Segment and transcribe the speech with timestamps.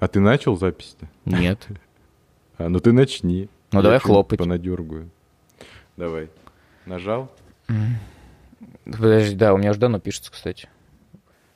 [0.00, 1.08] А ты начал запись-то?
[1.24, 1.66] Нет.
[2.56, 3.48] А, ну ты начни.
[3.72, 4.38] Ну Я давай хлопать.
[4.38, 5.10] Понадергаю.
[5.96, 6.30] Давай.
[6.86, 7.28] Нажал?
[8.84, 10.68] Подожди, да, у меня уже давно пишется, кстати.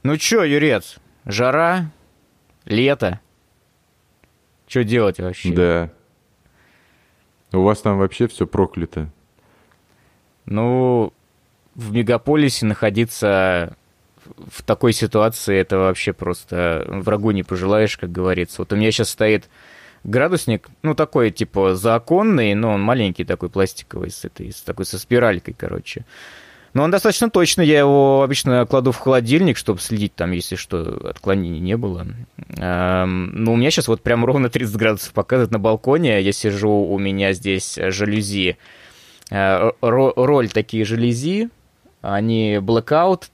[0.02, 1.92] Ну чё, Юрец, жара,
[2.64, 3.20] лето.
[4.66, 5.52] Что делать вообще?
[5.52, 5.90] Да.
[7.52, 9.08] У вас там вообще все проклято.
[10.44, 11.12] Ну,
[11.76, 13.76] в мегаполисе находиться
[14.50, 18.62] в такой ситуации, это вообще просто врагу не пожелаешь, как говорится.
[18.62, 19.48] Вот у меня сейчас стоит
[20.04, 24.98] градусник, ну, такой, типа, законный, но он маленький такой, пластиковый, с этой, с такой, со
[24.98, 26.04] спиралькой, короче.
[26.74, 31.08] Но он достаточно точно, я его обычно кладу в холодильник, чтобы следить там, если что,
[31.08, 32.06] отклонений не было.
[32.36, 36.98] Но у меня сейчас вот прям ровно 30 градусов показывает на балконе, я сижу, у
[36.98, 38.58] меня здесь жалюзи,
[39.30, 41.50] Э, ро- роль такие жалюзи,
[42.00, 43.24] они blackout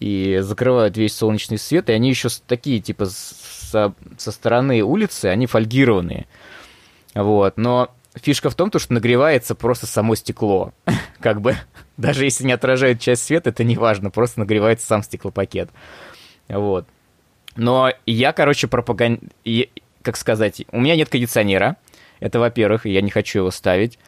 [0.00, 5.46] и закрывают весь солнечный свет, и они еще такие, типа, со, со стороны улицы, они
[5.46, 6.26] фольгированные.
[7.14, 10.72] Вот, но фишка в том, то, что нагревается просто само стекло.
[11.20, 11.56] Как бы,
[11.96, 15.70] даже если не отражает часть света, это не важно, просто нагревается сам стеклопакет.
[16.48, 16.86] Вот.
[17.56, 19.18] Но я, короче, пропаган...
[19.44, 19.70] и-
[20.02, 21.76] Как сказать, у меня нет кондиционера.
[22.20, 23.98] Это, во-первых, я не хочу его ставить.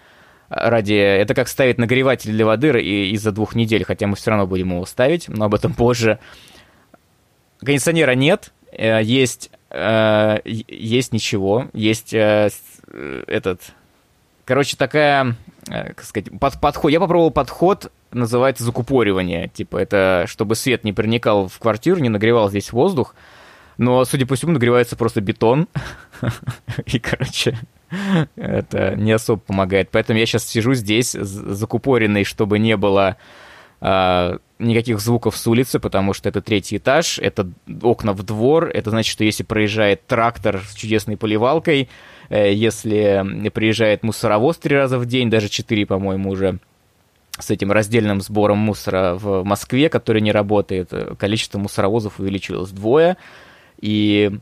[0.49, 0.95] Ради...
[0.95, 4.71] Это как ставить нагреватель для воды и из-за двух недель, хотя мы все равно будем
[4.71, 6.19] его ставить, но об этом позже.
[7.61, 12.49] Кондиционера нет, э, есть, э, есть ничего, есть э,
[13.27, 13.61] этот...
[14.45, 16.91] Короче, такая, как сказать, под, подход.
[16.91, 19.49] Я попробовал подход, называется закупоривание.
[19.49, 23.15] Типа это, чтобы свет не проникал в квартиру, не нагревал здесь воздух.
[23.77, 25.69] Но, судя по всему, нагревается просто бетон.
[26.87, 27.59] И, короче,
[28.37, 29.91] это не особо помогает.
[29.91, 33.17] Поэтому я сейчас сижу здесь, закупоренный, чтобы не было
[33.81, 37.49] а, никаких звуков с улицы, потому что это третий этаж, это
[37.83, 41.89] окна в двор, это значит, что если проезжает трактор с чудесной поливалкой,
[42.29, 46.59] э, если приезжает мусоровоз три раза в день, даже четыре, по-моему, уже,
[47.39, 53.17] с этим раздельным сбором мусора в Москве, который не работает, э, количество мусоровозов увеличилось вдвое,
[53.81, 54.33] и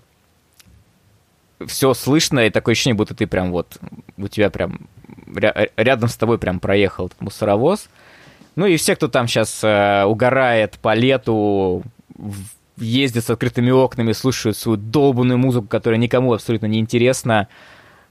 [1.66, 3.78] все слышно, и такое ощущение, будто ты прям вот,
[4.16, 4.88] у тебя прям
[5.26, 7.88] ря- рядом с тобой прям проехал этот мусоровоз.
[8.56, 9.62] Ну и все, кто там сейчас
[10.06, 11.82] угорает по лету,
[12.76, 17.48] ездят с открытыми окнами, слушают свою долбанную музыку, которая никому абсолютно не интересна.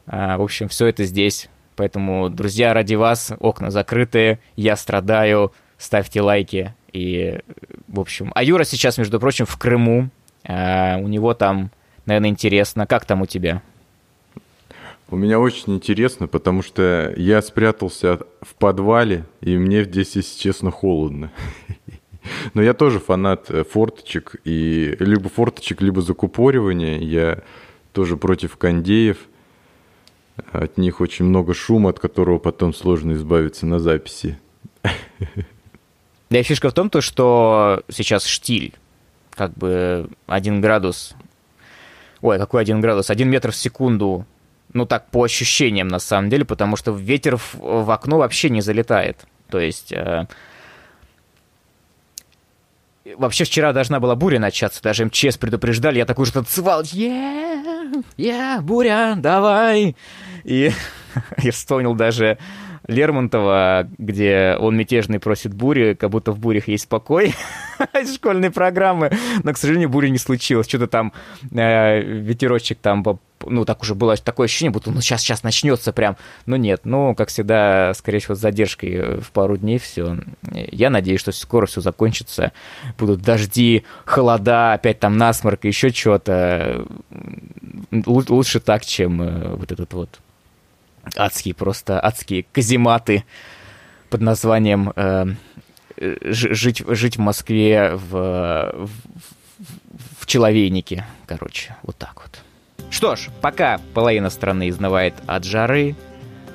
[0.07, 1.49] А, в общем, все это здесь.
[1.75, 6.73] Поэтому, друзья, ради вас окна закрыты, я страдаю, ставьте лайки.
[6.93, 7.39] И,
[7.87, 10.09] в общем, а Юра сейчас, между прочим, в Крыму.
[10.47, 11.71] А, у него там,
[12.05, 12.87] наверное, интересно.
[12.87, 13.61] Как там у тебя?
[15.09, 20.71] У меня очень интересно, потому что я спрятался в подвале, и мне здесь, если честно,
[20.71, 21.31] холодно.
[22.55, 26.97] Но я тоже фанат э, форточек, и либо форточек, либо закупоривания.
[26.97, 27.43] Я
[27.93, 29.19] тоже против кондеев.
[30.51, 34.39] От них очень много шума, от которого потом сложно избавиться на записи.
[36.29, 38.73] Да и фишка в том, то, что сейчас штиль.
[39.31, 41.15] Как бы один градус...
[42.25, 43.11] Ой, какой один градус?
[43.11, 44.25] Один метр в секунду.
[44.73, 48.61] Ну так, по ощущениям, на самом деле, потому что ветер в, в окно вообще не
[48.61, 49.25] залетает.
[49.49, 49.91] То есть...
[49.91, 50.25] э,
[53.17, 58.59] Вообще вчера должна была буря начаться, даже МЧС предупреждали, я такой уже танцевал, е е
[58.61, 59.95] буря, давай.
[60.43, 60.71] И
[61.37, 62.39] я вспомнил даже
[62.87, 67.33] Лермонтова, где он мятежный просит бури, как будто в бурях есть покой
[67.99, 69.11] из школьной программы,
[69.43, 70.67] но, к сожалению, бури не случилось.
[70.67, 71.13] Что-то там
[71.51, 73.03] э, ветерочек там,
[73.45, 76.17] ну, так уже было такое ощущение, будто ну сейчас, сейчас начнется прям.
[76.45, 80.17] Но нет, ну, как всегда, скорее всего, с задержкой э, в пару дней все.
[80.51, 82.51] Я надеюсь, что скоро все закончится.
[82.97, 86.85] Будут дожди, холода, опять там насморк, еще что-то.
[87.91, 90.19] Лу- Лучше так, чем э, вот этот вот
[91.15, 93.23] адские, просто адские казематы
[94.09, 95.25] под названием э,
[95.97, 98.89] ж- жить, жить в Москве в, в-
[100.19, 101.05] в человейнике.
[101.25, 102.39] Короче, вот так вот.
[102.91, 105.95] Что ж, пока половина страны изнывает от жары,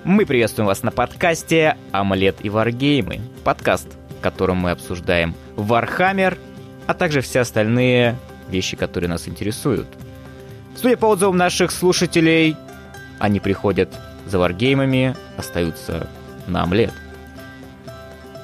[0.05, 3.21] мы приветствуем вас на подкасте «Омлет и варгеймы».
[3.45, 3.89] Подкаст,
[4.19, 6.39] в котором мы обсуждаем Warhammer,
[6.87, 8.17] а также все остальные
[8.49, 9.87] вещи, которые нас интересуют.
[10.75, 12.57] Судя по отзывам наших слушателей,
[13.19, 13.91] они приходят
[14.27, 16.09] за варгеймами, остаются
[16.47, 16.93] на омлет.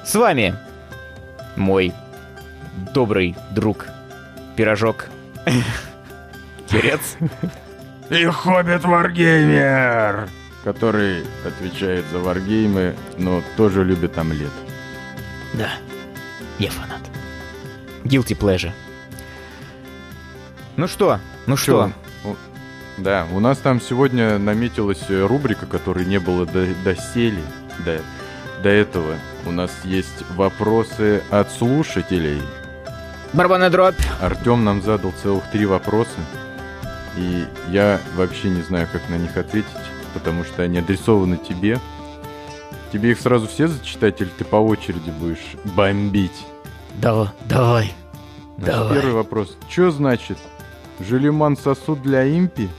[0.05, 0.55] С вами
[1.55, 1.93] мой
[2.93, 3.87] добрый друг
[4.55, 5.07] Пирожок
[6.69, 7.17] Кирец.
[8.09, 10.29] И Хоббит Варгеймер!
[10.63, 14.51] Который отвечает за варгеймы, но тоже любит омлет.
[15.53, 15.71] Да,
[16.59, 17.01] я фанат.
[18.03, 18.71] Guilty Pleasure.
[20.77, 21.91] Ну что, ну что,
[22.97, 27.43] Да, у нас там сегодня наметилась э, рубрика, которой не было до, доселе,
[27.85, 28.01] до,
[28.63, 29.15] до этого.
[29.45, 32.41] У нас есть вопросы от слушателей.
[33.33, 34.01] Барабанная дробь.
[34.19, 36.19] Артем нам задал целых три вопроса.
[37.17, 39.69] И я вообще не знаю, как на них ответить,
[40.15, 41.79] потому что они адресованы тебе.
[42.91, 46.45] Тебе их сразу все зачитать, или ты по очереди будешь бомбить?
[46.95, 47.93] Да, давай.
[48.57, 48.93] Значит, давай.
[48.95, 49.55] Первый вопрос.
[49.69, 50.37] Что значит
[50.99, 52.69] Желеман сосуд для импи?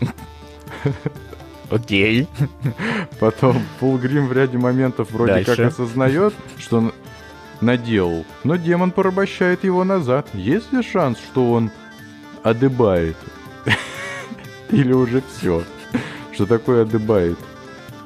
[1.70, 2.26] Окей.
[3.20, 5.56] Потом Фулгрим в ряде моментов вроде Дальше.
[5.56, 6.92] как осознает, что он
[7.60, 10.28] наделал, но демон порабощает его назад.
[10.32, 11.70] Есть ли шанс, что он
[12.42, 13.16] одыбает?
[14.70, 15.62] Или уже все?
[16.32, 17.38] Что такое одыбает?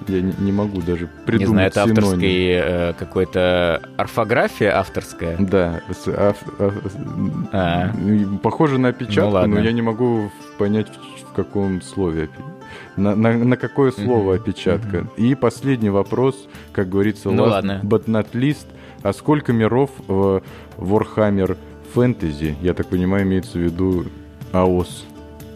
[0.09, 5.37] Я не, не могу даже придумать Не знаю, это авторский э, какой-то орфография авторская.
[5.39, 6.73] Да, с- а- а-
[7.53, 7.93] А.
[8.43, 9.55] похоже на опечатку, Ну ладно.
[9.57, 12.29] но я не могу понять, в, в каком слове.
[12.97, 15.07] На, на- на какое слово Мгм, опечатка.
[15.17, 17.81] И последний вопрос, как говорится, Ну last ладно.
[17.83, 18.67] but not least.
[19.03, 20.43] А сколько миров в
[20.79, 21.57] Warhammer
[21.95, 22.55] Fantasy?
[22.63, 24.07] Я так понимаю, имеется в виду
[24.53, 25.05] АОС.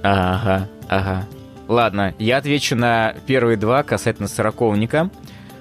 [0.03, 1.25] Ага, ага.
[1.69, 5.11] Ладно, я отвечу на первые два касательно сороковника.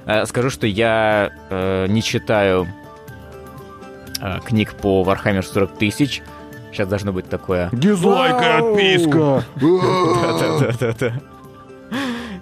[0.05, 2.67] Э, Скажу, что я э, не читаю
[4.21, 6.21] э, книг по Warhammer 40 тысяч.
[6.71, 7.69] Сейчас должно быть такое.
[7.73, 9.43] Дизлайк и отписка!
[9.55, 11.13] Да-да-да-да.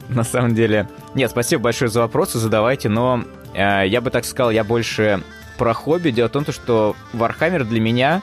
[0.10, 0.88] На самом деле...
[1.16, 3.24] Нет, спасибо большое за вопросы, задавайте, но
[3.56, 5.24] э, я бы так сказал, я больше
[5.58, 6.12] про хобби.
[6.12, 8.22] Дело в том, что Warhammer для меня,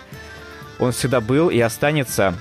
[0.79, 2.35] он всегда был и останется.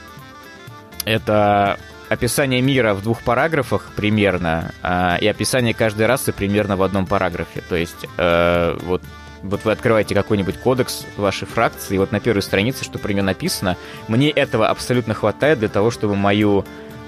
[1.05, 1.79] Это
[2.11, 7.63] описание мира в двух параграфах примерно, а, и описание каждой расы примерно в одном параграфе.
[7.69, 9.01] То есть, э, вот
[9.43, 13.75] вот вы открываете какой-нибудь кодекс вашей фракции, и вот на первой странице, что примерно написано,
[14.07, 16.63] мне этого абсолютно хватает для того, чтобы мою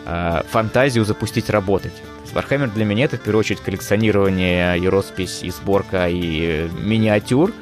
[0.06, 1.94] э, фантазию запустить работать.
[2.34, 7.54] Warhammer для меня это в первую очередь коллекционирование и роспись, и сборка, и миниатюр.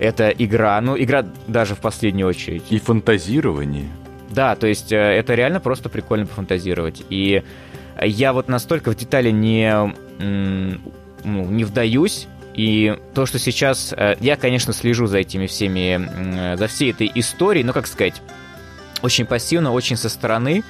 [0.00, 2.64] Это игра, ну игра даже в последнюю очередь.
[2.70, 3.88] И фантазирование.
[4.32, 7.02] Да, то есть э, это реально просто прикольно пофантазировать.
[7.10, 7.42] И
[8.02, 9.70] я вот настолько в детали не,
[10.18, 10.80] ну,
[11.24, 13.94] не вдаюсь, и то, что сейчас...
[13.96, 15.94] э, Я, конечно, слежу за этими всеми...
[15.94, 18.20] м, За всей этой историей, но, как сказать,
[19.02, 20.62] очень пассивно, очень со стороны.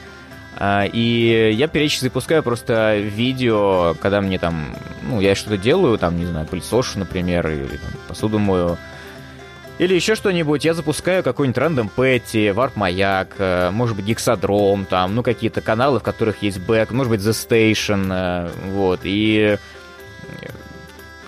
[0.59, 4.77] А, И я периодически запускаю просто видео, когда мне там...
[5.03, 8.77] Ну, я что-то делаю, там, не знаю, пылесошу, например, или там, посуду мою.
[9.79, 15.15] Или еще что-нибудь, я запускаю какой-нибудь рандом Пэти, Варп Маяк, э, может быть, Гексадром, там,
[15.15, 20.47] ну, какие-то каналы, в которых есть бэк, может быть, The Station, э, вот, и э,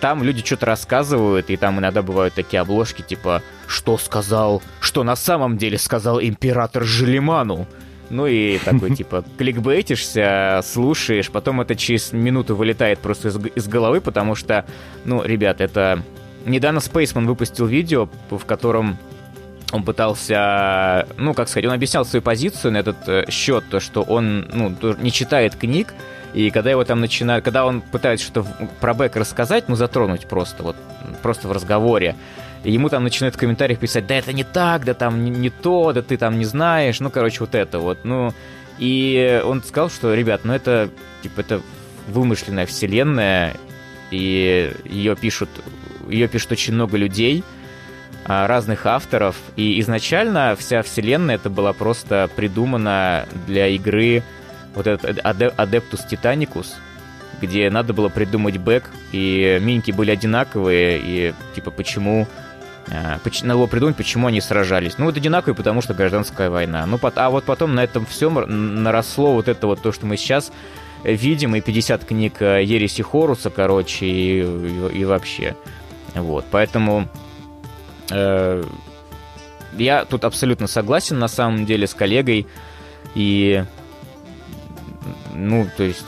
[0.00, 5.16] там люди что-то рассказывают, и там иногда бывают такие обложки, типа, что сказал, что на
[5.16, 7.66] самом деле сказал император Желиману.
[8.10, 14.02] Ну и такой, типа, кликбейтишься, слушаешь, потом это через минуту вылетает просто из, из головы,
[14.02, 14.66] потому что,
[15.06, 16.02] ну, ребят, это...
[16.44, 18.98] Недавно Спейсман выпустил видео, в котором
[19.72, 24.02] он пытался, ну, как сказать, он объяснял свою позицию на этот э, счет, то, что
[24.02, 25.94] он, ну, не читает книг,
[26.32, 28.48] и когда его там начинают, когда он пытается что-то
[28.80, 30.76] про Бэк рассказать, ну, затронуть просто, вот,
[31.22, 32.14] просто в разговоре,
[32.62, 36.02] ему там начинают в комментариях писать, да это не так, да там не то, да
[36.02, 38.32] ты там не знаешь, ну, короче, вот это вот, ну,
[38.78, 40.90] и он сказал, что, ребят, ну, это,
[41.22, 41.60] типа, это
[42.08, 43.54] вымышленная вселенная,
[44.10, 45.48] и ее пишут,
[46.10, 47.42] ее пишут очень много людей,
[48.26, 54.22] а, разных авторов, и изначально вся вселенная это была просто придумана для игры
[54.74, 56.68] вот этот Ade- Adeptus Titanicus,
[57.40, 62.26] где надо было придумать бэк, и миньки были одинаковые, и типа почему
[62.90, 64.98] а, надо было придумать, почему они сражались.
[64.98, 66.84] Ну, вот одинаковые, потому что гражданская война.
[66.86, 70.16] Ну, а вот потом на этом всем р- наросло вот это вот то, что мы
[70.16, 70.50] сейчас
[71.02, 75.54] видим, и 50 книг э, Ереси Хоруса, короче, и, и- и вообще.
[76.14, 77.08] Вот, поэтому
[78.10, 78.62] э,
[79.72, 82.46] я тут абсолютно согласен, на самом деле, с коллегой,
[83.14, 83.64] и,
[85.34, 86.06] ну, то есть,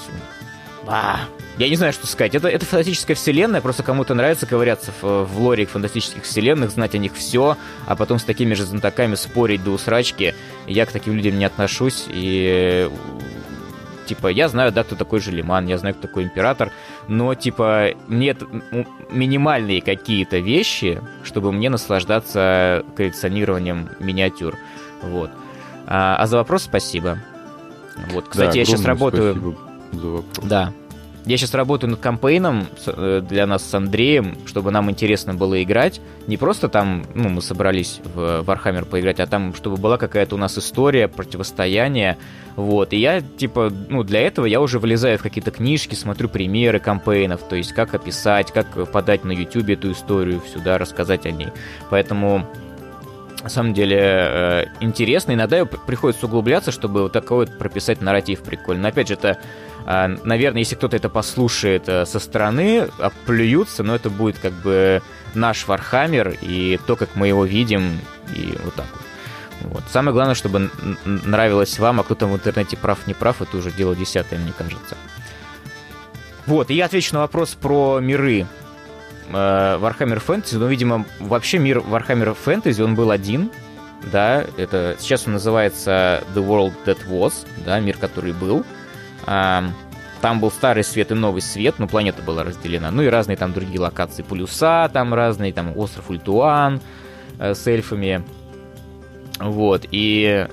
[0.87, 1.21] а,
[1.59, 2.35] я не знаю, что сказать.
[2.35, 6.99] Это, это фантастическая вселенная, просто кому-то нравится ковыряться в, в лоре фантастических вселенных, знать о
[6.99, 10.35] них все, а потом с такими же знатоками спорить до усрачки.
[10.67, 12.91] Я к таким людям не отношусь, и
[14.07, 16.73] типа, я знаю, да, кто такой Желиман, я знаю, кто такой Император,
[17.09, 18.43] но, типа, нет
[19.11, 24.57] минимальные какие-то вещи, чтобы мне наслаждаться коллекционированием миниатюр.
[25.03, 25.31] Вот.
[25.87, 27.19] А, а за вопрос спасибо.
[28.13, 29.33] Вот, кстати, Да, я сейчас работаю...
[29.35, 29.57] спасибо
[29.93, 30.45] за вопрос.
[30.49, 30.73] Да.
[31.26, 36.00] Я сейчас работаю над кампейном э, для нас с Андреем, чтобы нам интересно было играть.
[36.28, 40.38] Не просто там, ну, мы собрались в Warhammer поиграть, а там, чтобы была какая-то у
[40.38, 42.16] нас история, противостояние.
[42.54, 42.92] Вот.
[42.92, 47.42] И я, типа, ну, для этого я уже вылезаю в какие-то книжки, смотрю примеры кампейнов,
[47.42, 51.49] то есть как описать, как подать на YouTube эту историю сюда, рассказать о ней.
[51.90, 52.47] Поэтому
[53.42, 55.33] на самом деле э, интересно.
[55.33, 58.83] Иногда приходится углубляться, чтобы вот такой вот прописать нарратив прикольно.
[58.83, 59.38] Но опять же, это
[59.87, 65.00] наверное, если кто-то это послушает э, со стороны, оплюются, но это будет как бы
[65.35, 68.00] наш Warhammer и то, как мы его видим,
[68.35, 69.73] и вот так вот.
[69.73, 69.85] вот.
[69.90, 70.71] Самое главное, чтобы
[71.05, 74.52] нравилось вам, а кто там в интернете прав, не прав, это уже дело десятое, мне
[74.57, 74.97] кажется.
[76.47, 78.47] Вот, и я отвечу на вопрос про миры.
[79.28, 83.52] Э, Warhammer Fantasy, ну, видимо, вообще мир Warhammer Fantasy, он был один,
[84.11, 88.64] да, это сейчас он называется The World That Was, да, мир, который был.
[89.26, 92.90] Там был старый свет и новый свет, но планета была разделена.
[92.90, 94.23] Ну и разные там другие локации.
[94.23, 96.80] Полюса там разные, там остров Ультуан
[97.38, 98.25] э, с эльфами.
[99.38, 100.47] Вот, и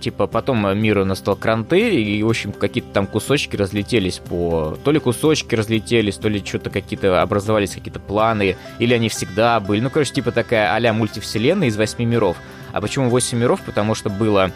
[0.00, 4.76] типа потом миру настал кранты, и, в общем, какие-то там кусочки разлетелись по...
[4.84, 9.80] То ли кусочки разлетелись, то ли что-то какие-то образовались какие-то планы, или они всегда были.
[9.80, 12.36] Ну, короче, типа такая а-ля мультивселенная из восьми миров.
[12.72, 13.62] А почему восемь миров?
[13.62, 14.52] Потому что было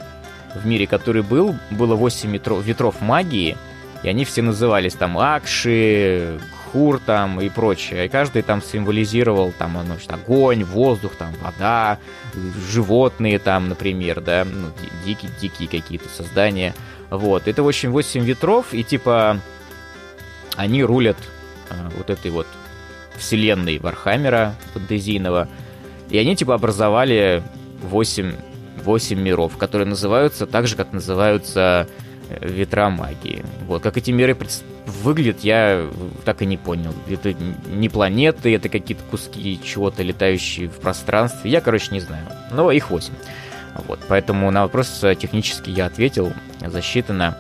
[0.54, 3.57] в мире, который был, было 8 метров, ветров магии,
[4.02, 6.40] и они все назывались там Акши,
[6.73, 8.07] Хур там и прочее.
[8.07, 11.99] И каждый там символизировал там значит, огонь, воздух, там вода,
[12.71, 14.69] животные там, например, да, ну,
[15.04, 16.75] дикие, дикие какие-то создания.
[17.11, 17.49] Вот.
[17.49, 19.40] Это очень 8 ветров, и типа
[20.57, 21.16] они рулят
[21.71, 22.47] э, вот этой вот
[23.16, 25.49] вселенной Вархаммера фантазийного.
[26.09, 27.42] И они типа образовали
[27.83, 28.33] 8
[28.85, 31.89] 8 миров, которые называются так же, как называются
[32.29, 33.45] э, ветра магии.
[33.67, 34.62] Вот, как эти миры пред...
[34.87, 35.87] выглядят, я
[36.25, 36.95] так и не понял.
[37.09, 37.35] Это
[37.69, 41.50] не планеты, это какие-то куски чего-то, летающие в пространстве.
[41.50, 42.27] Я, короче, не знаю.
[42.53, 43.12] Но их 8.
[43.87, 46.33] Вот, поэтому на вопрос технически я ответил,
[46.67, 47.37] засчитано.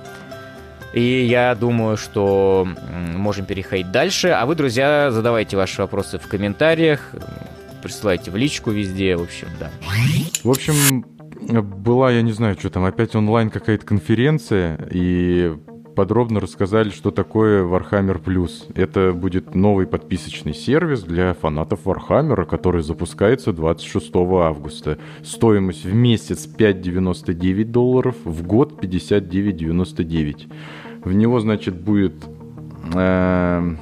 [0.92, 2.66] И я думаю, что
[3.16, 4.28] можем переходить дальше.
[4.28, 7.12] А вы, друзья, задавайте ваши вопросы в комментариях,
[7.82, 9.70] присылайте в личку везде, в общем, да.
[10.42, 11.04] В общем,
[11.40, 15.56] была, я не знаю, что там, опять онлайн какая-то конференция, и
[15.94, 18.72] подробно рассказали, что такое Warhammer Plus.
[18.74, 24.98] Это будет новый подписочный сервис для фанатов Warhammer, который запускается 26 августа.
[25.22, 30.52] Стоимость в месяц 5,99 долларов, в год 59,99.
[31.04, 32.14] В него, значит, будет
[32.94, 33.74] э,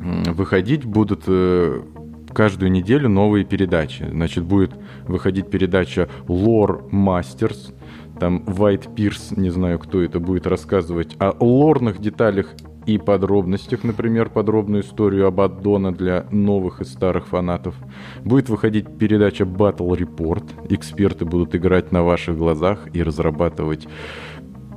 [0.00, 1.82] выходить будут э,
[2.32, 4.06] каждую неделю новые передачи.
[4.10, 4.72] Значит, будет
[5.06, 7.74] выходить передача Lore Masters,
[8.20, 12.48] там Вайт Пирс, не знаю, кто это будет рассказывать о лорных деталях
[12.84, 17.74] и подробностях, например, подробную историю об аддона для новых и старых фанатов.
[18.22, 20.44] Будет выходить передача Battle Report.
[20.68, 23.88] Эксперты будут играть на ваших глазах и разрабатывать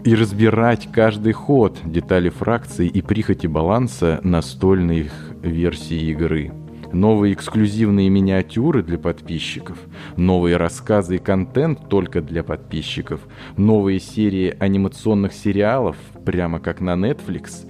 [0.05, 6.51] и разбирать каждый ход, детали фракций и прихоти баланса настольных версий игры
[6.93, 9.77] новые эксклюзивные миниатюры для подписчиков,
[10.15, 13.21] новые рассказы и контент только для подписчиков,
[13.57, 17.67] новые серии анимационных сериалов, прямо как на Netflix,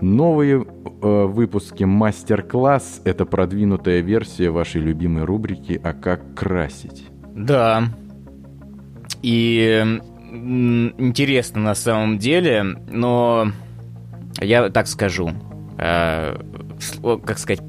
[0.00, 7.04] новые э, выпуски мастер-класс— это продвинутая версия вашей любимой рубрики «А как красить».
[7.34, 7.84] Да.
[9.22, 9.84] И
[10.30, 13.50] интересно на самом деле, но
[14.40, 15.30] я так скажу,
[15.78, 16.36] э,
[17.02, 17.62] как сказать,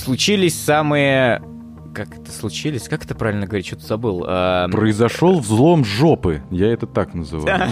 [0.00, 1.42] случились самые
[1.94, 2.88] как это случились?
[2.88, 3.66] Как это правильно говорить?
[3.66, 4.24] Что-то забыл.
[4.26, 4.68] А...
[4.68, 6.42] Произошел взлом жопы.
[6.50, 7.70] Я это так называю.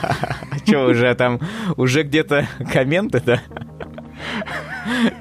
[0.66, 1.40] Что, уже там,
[1.76, 3.42] уже где-то комменты, да?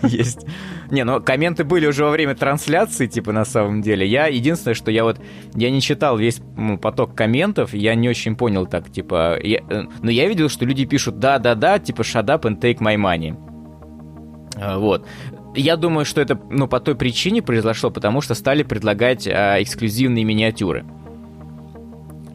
[0.03, 0.45] Есть.
[0.91, 4.05] Не, ну комменты были уже во время трансляции, типа, на самом деле.
[4.05, 5.19] Я, единственное, что я вот,
[5.55, 9.83] я не читал весь ну, поток комментов, я не очень понял так, типа, я, э,
[10.01, 13.35] но я видел, что люди пишут «да-да-да», типа «shut up and take my money».
[14.55, 15.07] А, вот.
[15.55, 20.23] Я думаю, что это ну, по той причине произошло, потому что стали предлагать а, эксклюзивные
[20.23, 20.83] миниатюры.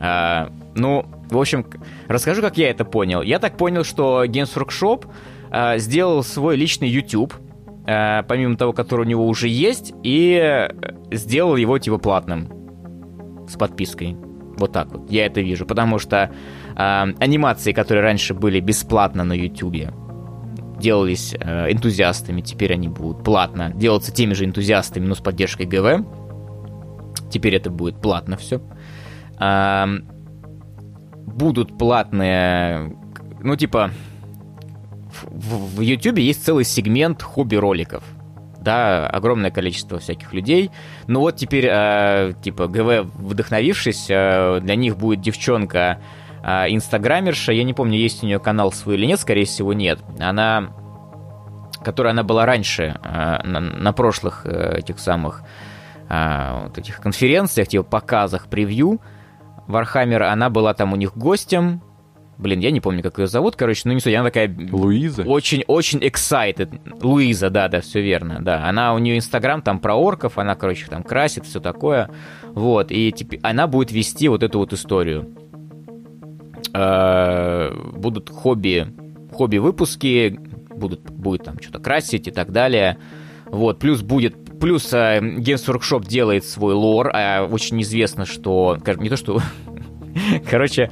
[0.00, 1.66] А, ну, в общем,
[2.06, 3.22] расскажу, как я это понял.
[3.22, 5.06] Я так понял, что Games Workshop
[5.50, 7.34] а, сделал свой личный YouTube,
[7.86, 10.68] а, помимо того, который у него уже есть, и
[11.10, 12.48] сделал его типа платным
[13.48, 14.16] с подпиской.
[14.58, 16.30] Вот так вот, я это вижу, потому что
[16.76, 19.92] а, анимации, которые раньше были бесплатно на YouTube,
[20.78, 26.04] делались э, энтузиастами, теперь они будут платно делаться теми же энтузиастами, но с поддержкой ГВ.
[27.30, 28.60] Теперь это будет платно все.
[31.26, 32.96] Будут платные,
[33.42, 33.90] ну типа,
[35.22, 38.02] в YouTube есть целый сегмент хобби-роликов.
[38.60, 40.70] Да, огромное количество всяких людей.
[41.06, 46.00] Ну вот теперь, э, типа, ГВ, вдохновившись, э, для них будет девчонка
[46.42, 47.52] э, инстаграмерша.
[47.52, 50.00] Я не помню, есть у нее канал свой или нет, скорее всего, нет.
[50.18, 50.70] Она,
[51.84, 55.42] которая она была раньше, э, на, на прошлых э, этих самых
[56.08, 59.00] э, вот этих конференциях, типа показах, превью
[59.66, 61.82] Warhammer, она была там у них гостем,
[62.38, 64.48] Блин, я не помню, как ее зовут, короче, ну не суть, она такая...
[64.70, 65.24] Луиза?
[65.24, 67.02] Очень-очень excited.
[67.02, 68.64] Луиза, да, да, все верно, да.
[68.68, 72.10] Она, у нее инстаграм там про орков, она, короче, там красит, все такое.
[72.44, 75.34] Вот, и теперь она будет вести вот эту вот историю.
[76.74, 78.86] Э, будут хобби,
[79.32, 80.38] хобби-выпуски,
[80.70, 82.98] будут, будет там что-то красить и так далее.
[83.46, 88.76] Вот, плюс будет Плюс э, Games Workshop делает свой лор, а очень известно, что...
[88.98, 89.40] Не то, что
[90.50, 90.90] Короче,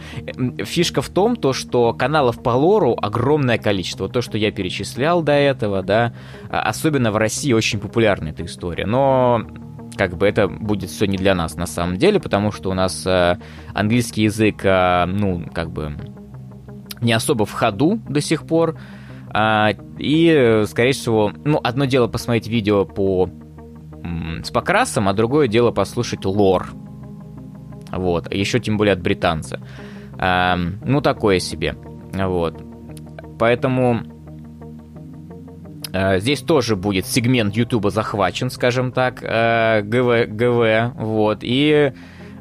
[0.64, 4.09] фишка в том, то, что каналов по лору огромное количество.
[4.09, 6.14] То, что я перечислял до этого, да,
[6.49, 8.87] а, особенно в России очень популярна эта история.
[8.87, 9.47] Но
[9.96, 13.06] как бы это будет все не для нас на самом деле, потому что у нас
[13.06, 13.38] э,
[13.74, 15.96] английский язык, э, ну, как бы
[17.00, 18.78] не особо в ходу до сих пор.
[19.34, 23.30] Э, и, скорее всего, ну, одно дело посмотреть видео по
[24.44, 26.68] с покрасом, а другое дело послушать лор
[27.92, 28.32] вот.
[28.32, 29.60] Еще тем более от британца.
[30.18, 31.76] А, ну, такое себе.
[32.12, 32.62] Вот.
[33.38, 34.15] Поэтому а,
[36.18, 41.92] здесь тоже будет сегмент Ютуба захвачен, скажем так, а, ГВ, ГВ, вот, и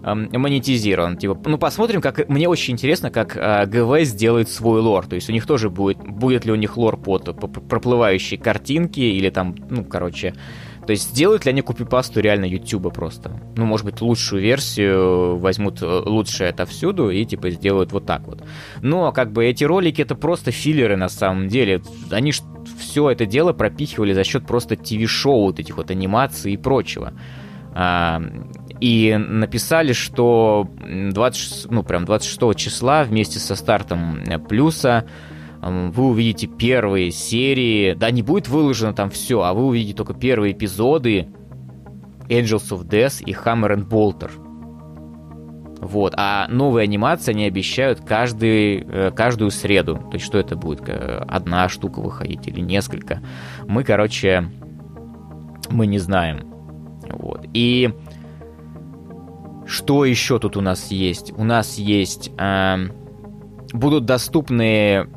[0.06, 1.18] монетизирован.
[1.18, 2.30] Типа, ну, посмотрим, как...
[2.30, 5.08] Мне очень интересно, как э, ГВ сделает свой лор.
[5.08, 5.98] То есть у них тоже будет...
[5.98, 10.36] Будет ли у них лор под проплывающие картинки или там, ну, короче,
[10.86, 13.32] то есть сделают ли они копипасту реально YouTube просто?
[13.56, 18.44] Ну, может быть, лучшую версию возьмут э, лучшее отовсюду и типа сделают вот так вот.
[18.82, 21.82] Но как бы эти ролики это просто филлеры на самом деле.
[22.12, 22.32] Они
[22.80, 27.14] все это дело пропихивали за счет просто ТВ-шоу, вот этих вот анимаций и прочего.
[27.74, 28.22] А,
[28.80, 35.06] и написали, что 20, ну, прям 26 числа вместе со стартом плюса
[35.66, 40.54] вы увидите первые серии, да, не будет выложено там все, а вы увидите только первые
[40.54, 41.28] эпизоды
[42.30, 44.32] Angels of Death и Hammer and Bolter.
[45.82, 46.14] Вот.
[46.18, 49.96] А новые анимации они обещают каждый, э, каждую среду.
[49.96, 50.84] То есть, что это будет?
[50.88, 53.22] Одна штука выходить или несколько.
[53.68, 54.50] Мы, короче,
[55.70, 56.52] мы не знаем.
[57.10, 57.46] Вот.
[57.54, 57.92] И
[59.66, 61.34] что еще тут у нас есть?
[61.36, 62.32] У нас есть...
[62.38, 62.78] Э,
[63.74, 65.08] будут доступны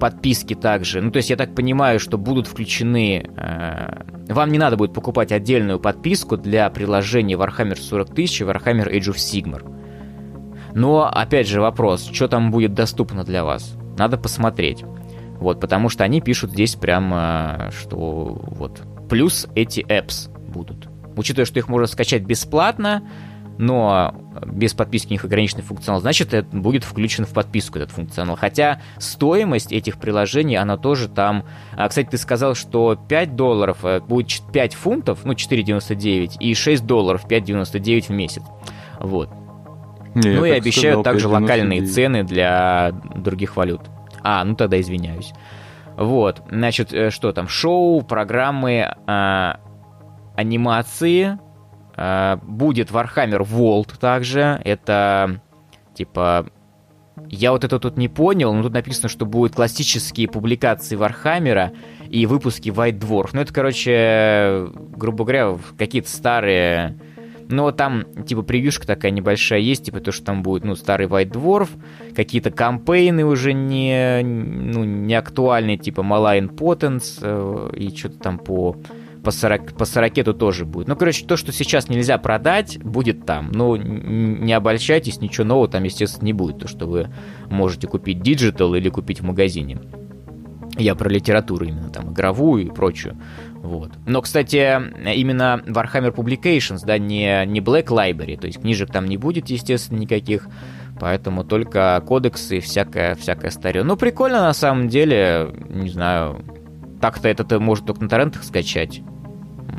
[0.00, 1.00] подписки также.
[1.00, 3.24] Ну, то есть я так понимаю, что будут включены...
[3.36, 8.90] Э, вам не надо будет покупать отдельную подписку для приложения Warhammer 40 тысяч и Warhammer
[8.90, 9.62] Age of Sigmar.
[10.74, 13.76] Но, опять же, вопрос, что там будет доступно для вас?
[13.98, 14.84] Надо посмотреть.
[15.38, 20.88] Вот, потому что они пишут здесь прямо, что вот, плюс эти apps будут.
[21.16, 23.02] Учитывая, что их можно скачать бесплатно,
[23.60, 24.14] но
[24.46, 28.36] без подписки у них ограниченный функционал, значит, это будет включен в подписку этот функционал.
[28.36, 31.44] Хотя стоимость этих приложений, она тоже там...
[31.76, 36.86] А, кстати, ты сказал, что 5 долларов э, будет 5 фунтов, ну, 4,99, и 6
[36.86, 38.42] долларов 5,99 в месяц.
[38.98, 39.28] Вот.
[40.14, 43.82] Не, ну и обещают сказал, также 5, локальные цены для других валют.
[44.22, 45.34] А, ну тогда извиняюсь.
[45.98, 47.46] Вот, значит, э, что там?
[47.46, 49.52] Шоу, программы, э,
[50.34, 51.38] анимации,
[52.42, 54.60] будет Warhammer World также.
[54.64, 55.40] Это
[55.94, 56.46] типа...
[57.28, 61.72] Я вот это тут не понял, но тут написано, что будут классические публикации Вархаммера
[62.08, 63.30] и выпуски White Dwarf.
[63.34, 66.98] Ну, это, короче, грубо говоря, какие-то старые...
[67.48, 71.08] Ну, вот там, типа, превьюшка такая небольшая есть, типа, то, что там будет, ну, старый
[71.08, 71.68] White Dwarf,
[72.14, 78.76] какие-то кампейны уже не, ну, не актуальные, типа, Malign Portents, э, и что-то там по
[79.22, 80.88] по, 40, по 40 тоже будет.
[80.88, 83.50] Ну, короче, то, что сейчас нельзя продать, будет там.
[83.52, 86.58] Ну, не обольщайтесь, ничего нового там, естественно, не будет.
[86.58, 87.10] То, что вы
[87.48, 89.78] можете купить digital или купить в магазине.
[90.78, 93.16] Я про литературу именно, там, игровую и прочую.
[93.54, 93.92] Вот.
[94.06, 94.80] Но, кстати,
[95.14, 99.98] именно Warhammer Publications, да, не, не Black Library, то есть книжек там не будет, естественно,
[99.98, 100.48] никаких,
[100.98, 103.82] поэтому только кодексы и всякое, всякое старье.
[103.82, 106.42] Ну, прикольно на самом деле, не знаю,
[107.00, 109.02] так-то это ты может только на торрентах скачать,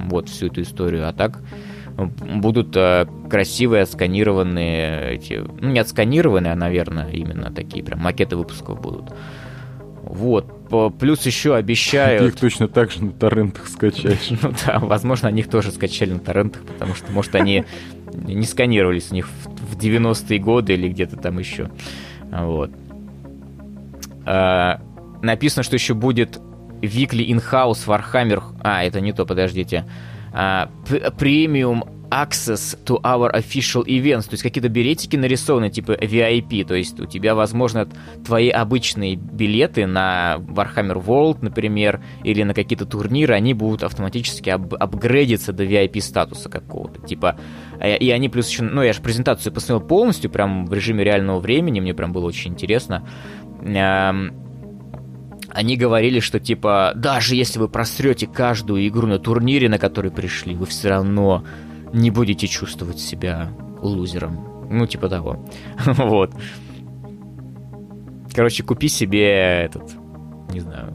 [0.10, 1.42] вот всю эту историю, а так
[1.98, 8.82] будут э, красивые отсканированные эти, ну не отсканированные, а, наверное, именно такие прям макеты выпусков
[8.82, 9.12] будут.
[10.04, 10.48] Вот.
[11.00, 12.24] Плюс еще обещают...
[12.24, 14.30] Ты их точно так же на торрентах скачаешь.
[14.42, 17.66] Ну да, возможно, они их тоже скачали на торрентах, потому что, может, они
[18.14, 21.70] не сканировались у них в 90-е годы или где-то там еще.
[22.32, 22.72] Вот.
[24.26, 24.82] А,
[25.22, 26.40] написано, что еще будет
[26.82, 28.44] Weekly In-House Warhammer...
[28.62, 29.86] А, это не то, подождите.
[30.32, 37.00] Премиум access to our official events, то есть какие-то билетики нарисованы, типа VIP, то есть
[37.00, 37.88] у тебя, возможно,
[38.26, 44.74] твои обычные билеты на Warhammer World, например, или на какие-то турниры, они будут автоматически ап
[44.74, 47.38] апгрейдиться до VIP статуса какого-то, типа,
[47.80, 51.40] э, и они плюс еще, ну, я же презентацию посмотрел полностью, прям в режиме реального
[51.40, 53.08] времени, мне прям было очень интересно,
[55.54, 60.56] они говорили, что типа, даже если вы просрете каждую игру на турнире, на который пришли,
[60.56, 61.44] вы все равно
[61.94, 63.50] не будете чувствовать себя
[63.82, 64.68] лузером.
[64.70, 65.46] Ну, типа того.
[65.86, 66.34] вот.
[68.34, 69.92] Короче, купи себе этот,
[70.54, 70.94] не знаю,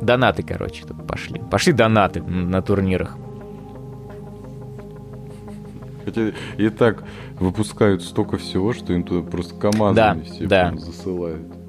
[0.00, 1.40] донаты, короче, тут пошли.
[1.50, 3.18] Пошли донаты на турнирах.
[6.04, 7.04] Хотя и так
[7.38, 10.74] выпускают столько всего, что им туда просто командами да, все да.
[10.76, 11.59] засылают.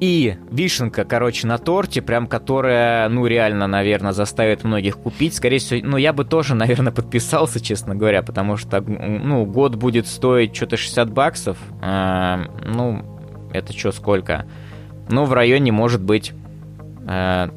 [0.00, 5.34] И вишенка, короче, на торте, прям которая, ну, реально, наверное, заставит многих купить.
[5.34, 10.06] Скорее всего, ну, я бы тоже, наверное, подписался, честно говоря, потому что, ну, год будет
[10.06, 11.58] стоить что-то 60 баксов.
[11.80, 13.02] А, ну,
[13.52, 14.46] это что, сколько?
[15.08, 16.32] Ну, в районе, может быть,
[17.06, 17.50] а,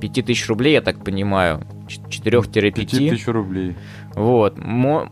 [0.00, 1.62] 5000 рублей, я так понимаю.
[1.86, 2.72] 4-5.
[2.72, 3.76] 5000 рублей.
[4.14, 4.58] Вот.
[4.58, 5.10] Мо...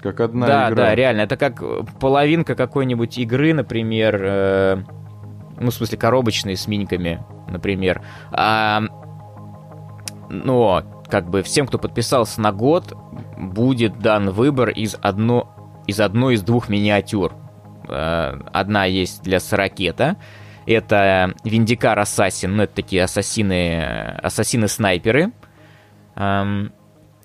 [0.00, 0.76] Как одна да, игра.
[0.76, 1.20] Да, да, реально.
[1.22, 1.62] Это как
[1.98, 4.82] половинка какой-нибудь игры, например, э,
[5.58, 8.02] ну, в смысле, коробочные с миньками, например.
[8.32, 8.82] А,
[10.28, 12.96] но, как бы, всем, кто подписался на год,
[13.38, 17.32] будет дан выбор из, одно, из одной из двух миниатюр.
[17.88, 20.16] А, одна есть для Сорокета,
[20.66, 25.32] это Виндикар Ассасин, ну, это такие ассасины, ассасины-снайперы
[26.16, 26.72] эм,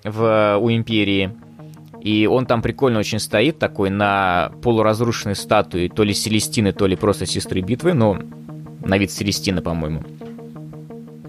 [0.04, 1.36] в, у Империи.
[2.02, 6.96] И он там прикольно очень стоит, такой на полуразрушенной статуе, то ли Селестины, то ли
[6.96, 8.18] просто Сестры Битвы, но
[8.84, 10.04] на вид Селестина, по-моему.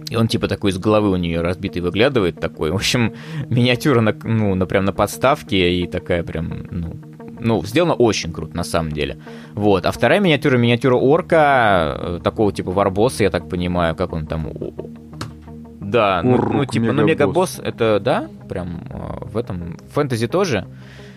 [0.08, 2.70] И он типа такой из головы у нее разбитый выглядывает такой.
[2.70, 3.14] В общем,
[3.48, 6.96] миниатюра на, ну, на, прям на подставке и такая прям, ну,
[7.40, 9.18] ну, сделано очень круто, на самом деле.
[9.54, 9.85] Вот.
[9.85, 14.48] А вторая миниатюра, миниатюра орка, э, такого типа варбосса, я так понимаю, как он там
[15.92, 17.00] да, ну, ну типа, мегабосс.
[17.00, 20.66] ну мегабосс это, да, прям э, в этом фэнтези тоже.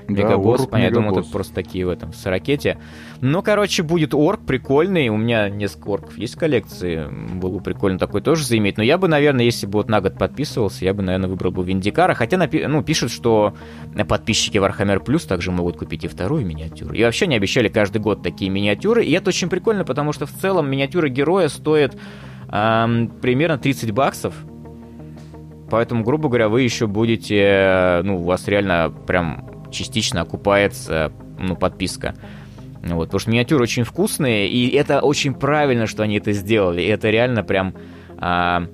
[0.08, 2.78] Мегабосс, да, понятно, я думал, это просто такие в этом, в ракете.
[3.22, 7.98] Ну, короче, будет орк прикольный, у меня несколько орков есть в коллекции, было бы прикольно
[7.98, 11.02] такой тоже заиметь, но я бы, наверное, если бы вот на год подписывался, я бы,
[11.02, 13.56] наверное, выбрал бы Виндикара, хотя, напи- ну, пишут, что
[14.08, 16.94] подписчики Warhammer Plus также могут купить и вторую миниатюру.
[16.94, 20.32] И вообще не обещали каждый год такие миниатюры, и это очень прикольно, потому что в
[20.32, 21.98] целом миниатюра героя стоит
[22.52, 24.36] эм, примерно 30 баксов,
[25.70, 32.16] Поэтому, грубо говоря, вы еще будете, ну, у вас реально прям частично окупается, ну, подписка.
[32.84, 36.82] Вот, потому что миниатюры очень вкусные, и это очень правильно, что они это сделали.
[36.82, 37.74] И это реально прям...
[38.18, 38.68] А...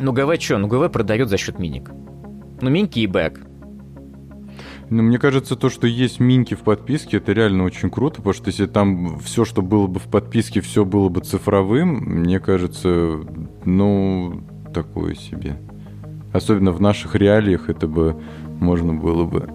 [0.00, 0.56] Ну, ГВ что?
[0.56, 1.90] Ну, ГВ продает за счет миник.
[2.62, 3.40] Ну, минки и бэк.
[4.88, 8.48] Ну, мне кажется, то, что есть минки в подписке, это реально очень круто, потому что
[8.48, 13.20] если там все, что было бы в подписке, все было бы цифровым, мне кажется,
[13.64, 14.42] ну,
[14.74, 15.58] такое себе.
[16.32, 18.16] Особенно в наших реалиях это бы
[18.60, 19.48] можно было бы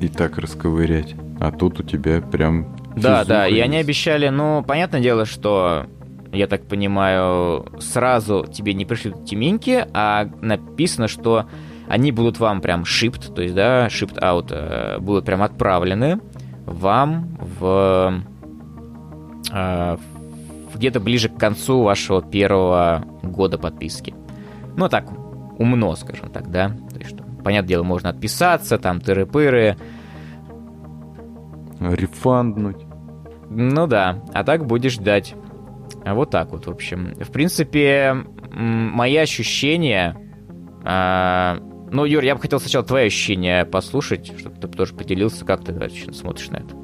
[0.00, 1.14] и так расковырять.
[1.40, 2.76] А тут у тебя прям...
[2.96, 5.86] Да, да, и они обещали, ну, понятное дело, что
[6.32, 11.46] я так понимаю, сразу тебе не пришлют тиминки, а написано, что
[11.88, 16.20] они будут вам прям shipped, то есть, да, shipped out, э, будут прям отправлены
[16.66, 18.22] вам в
[19.50, 19.96] э,
[20.74, 24.14] где-то ближе к концу вашего первого года подписки.
[24.76, 25.06] Ну, так,
[25.58, 26.70] умно, скажем так, да.
[26.90, 29.76] То есть, что, понятное дело, можно отписаться, там, тыры-пыры.
[31.80, 32.84] Рефанднуть.
[33.50, 35.34] Ну да, а так будешь ждать.
[36.04, 37.14] Вот так вот, в общем.
[37.18, 40.16] В принципе, мои ощущения...
[40.84, 41.58] А,
[41.90, 45.72] ну, Юр, я бы хотел сначала твои ощущения послушать, чтобы ты тоже поделился, как ты
[45.72, 46.76] дальше смотришь на это.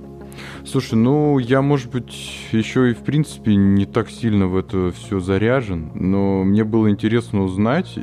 [0.65, 2.13] Слушай, ну, я, может быть,
[2.51, 7.43] еще и, в принципе, не так сильно в это все заряжен, но мне было интересно
[7.43, 7.99] узнать,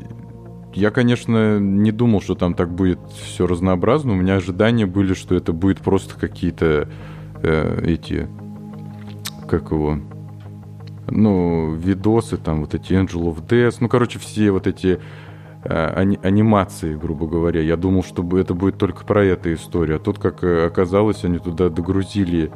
[0.74, 4.14] я, конечно, не думал, что там так будет все разнообразно.
[4.14, 6.88] У меня ожидания были, что это будет просто какие-то
[7.44, 8.28] э, эти,
[9.48, 10.00] как его,
[11.10, 15.00] ну, видосы, там вот эти Angel of Death, ну, короче, все вот эти
[15.64, 17.62] э, ани- анимации, грубо говоря.
[17.62, 19.98] Я думал, что это будет только про эту историю.
[19.98, 22.50] А тут, как оказалось, они туда догрузили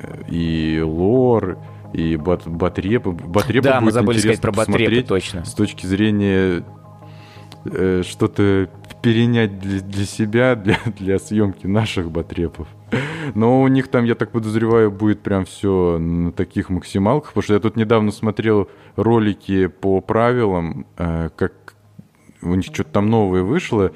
[0.00, 1.58] э, и лор,
[1.92, 3.12] и бат, батрепы.
[3.12, 5.44] Батрепы да, мы забыли сказать про батрепы, точно.
[5.44, 6.64] С точки зрения
[7.64, 8.68] что-то
[9.02, 12.68] перенять для, для себя, для, для съемки наших батрепов.
[13.34, 17.54] Но у них там, я так подозреваю, будет прям все на таких максималках, потому что
[17.54, 21.74] я тут недавно смотрел ролики по правилам, э, как
[22.42, 23.92] у них что-то там новое вышло,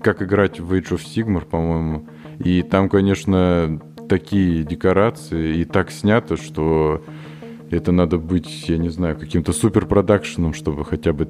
[0.00, 2.06] как играть в Age of Sigmar, по-моему.
[2.38, 7.02] И там, конечно, такие декорации и так снято, что
[7.70, 11.28] это надо быть, я не знаю, каким-то суперпродакшеном, чтобы хотя бы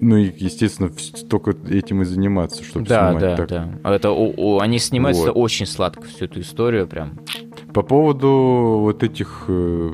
[0.00, 0.90] ну и, естественно,
[1.28, 3.48] только этим и заниматься, чтобы да, снимать да, так.
[3.48, 3.94] Да, да.
[3.94, 5.36] Это, о, о, они снимаются Вот.
[5.36, 7.18] очень сладко, всю эту историю прям.
[7.72, 9.90] По поводу вот этих, э,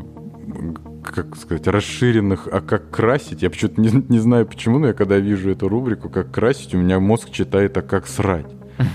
[1.05, 5.19] как сказать, расширенных, а как красить, я почему-то не, не знаю почему, но я когда
[5.19, 8.47] вижу эту рубрику, как красить, у меня мозг читает, а как срать.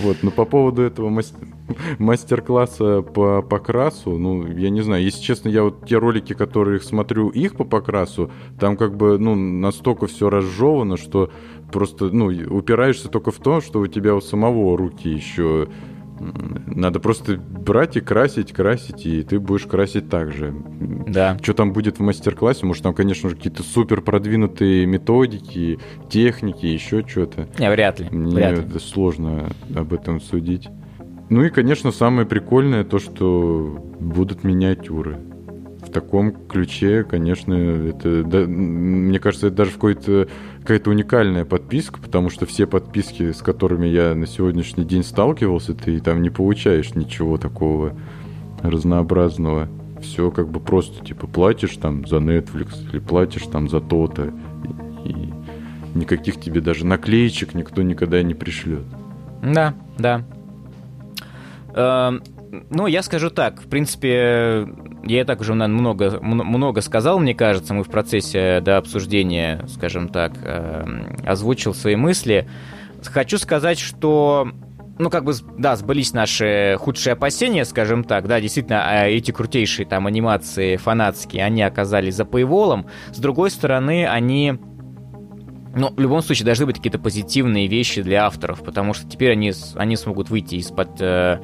[0.00, 1.08] Вот, но по поводу этого
[1.98, 7.28] мастер-класса по покрасу, ну, я не знаю, если честно, я вот те ролики, которые смотрю
[7.28, 11.30] их по покрасу, там как бы, ну, настолько все разжевано, что
[11.72, 15.68] просто, ну, упираешься только в то, что у тебя у самого руки еще
[16.66, 20.54] надо просто брать и красить, красить, и ты будешь красить так же.
[21.08, 21.36] Да.
[21.42, 22.66] Что там будет в мастер-классе?
[22.66, 27.48] Может, там, конечно же, какие-то супер продвинутые методики, техники, еще что-то.
[27.58, 28.08] Не, вряд ли.
[28.10, 28.78] Мне вряд ли.
[28.78, 30.68] сложно об этом судить.
[31.30, 35.18] Ну и, конечно, самое прикольное то, что будут миниатюры.
[35.80, 40.28] В таком ключе, конечно, это, да, мне кажется, это даже какой-то
[40.60, 46.00] какая-то уникальная подписка, потому что все подписки, с которыми я на сегодняшний день сталкивался, ты
[46.00, 47.94] там не получаешь ничего такого
[48.62, 49.68] разнообразного.
[50.00, 54.32] Все как бы просто, типа, платишь там за Netflix или платишь там за то-то.
[55.04, 55.32] И, и
[55.94, 58.84] никаких тебе даже наклеечек никто никогда не пришлет.
[59.42, 60.24] Да, да.
[61.74, 62.22] Эм,
[62.70, 64.68] Ну, я скажу так, в принципе,
[65.02, 70.08] я так уже, наверное, много, много сказал, мне кажется, мы в процессе до обсуждения, скажем
[70.08, 72.48] так, эм, озвучил свои мысли.
[73.04, 74.48] Хочу сказать, что
[74.98, 79.86] ну, как бы, да, сбылись наши худшие опасения, скажем так, да, действительно, а эти крутейшие
[79.86, 82.86] там анимации фанатские, они оказались за пейволом.
[83.12, 84.60] С другой стороны, они
[85.74, 89.52] ну, в любом случае, должны быть какие-то позитивные вещи для авторов, потому что теперь они,
[89.74, 91.00] они смогут выйти из-под...
[91.00, 91.40] э,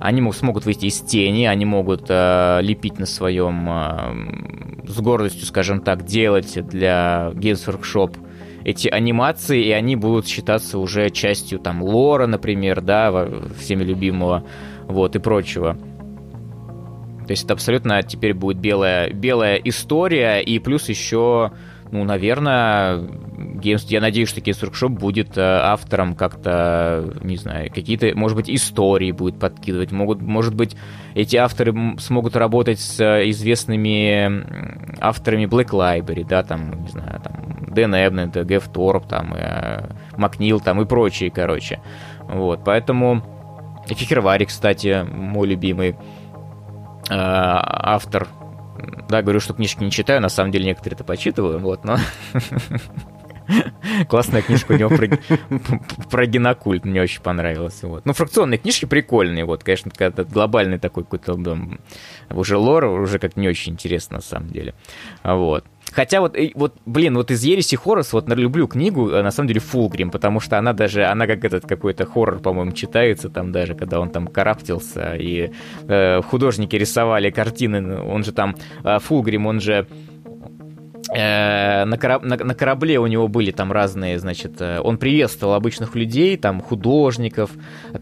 [0.00, 3.68] они мог- смогут выйти из тени, они могут э, лепить на своем...
[3.68, 8.16] э, с гордостью, скажем так, делать для Games Workshop
[8.64, 14.44] эти анимации, и они будут считаться уже частью там лора, например, да, всеми любимого,
[14.84, 15.76] вот, и прочего.
[17.26, 21.52] То есть это абсолютно теперь будет белая, белая история, и плюс еще,
[21.94, 28.10] ну, наверное, Games, я надеюсь, что Games Workshop будет э, автором как-то, не знаю, какие-то,
[28.16, 30.76] может быть, истории будет подкидывать, могут, может быть,
[31.14, 34.44] эти авторы смогут работать с э, известными
[35.00, 40.58] авторами Black Library, да, там, не знаю, там, Дэн Эбнет, Гэв Торп, там, э, Макнил,
[40.58, 41.80] там, и прочие, короче.
[42.28, 43.22] Вот, поэтому...
[43.86, 45.94] Фихервари, кстати, мой любимый э,
[47.10, 48.26] автор.
[49.08, 51.98] Да, говорю, что книжки не читаю, на самом деле некоторые это почитываю, вот, но...
[54.08, 55.06] Классная книжка у него про,
[56.10, 57.82] про генокульт, мне очень понравилась.
[57.82, 58.06] Вот.
[58.06, 61.38] Ну, фракционные книжки прикольные, вот, конечно, когда глобальный такой какой-то
[62.30, 64.74] уже лор, уже как не очень интересно, на самом деле.
[65.22, 65.64] Вот.
[65.94, 69.60] Хотя вот, вот, блин, вот из Ереси Хорос, вот люблю книгу, э, на самом деле,
[69.60, 74.00] Фулгрим, потому что она даже, она как этот какой-то хоррор, по-моему, читается там даже, когда
[74.00, 75.52] он там караптился, и
[75.86, 79.86] э, художники рисовали картины, ну, он же там, э, Фулгрим, он же
[81.16, 85.94] на, кораб- на- на корабле у него были там разные, значит, э, он приветствовал обычных
[85.94, 87.50] людей, там художников,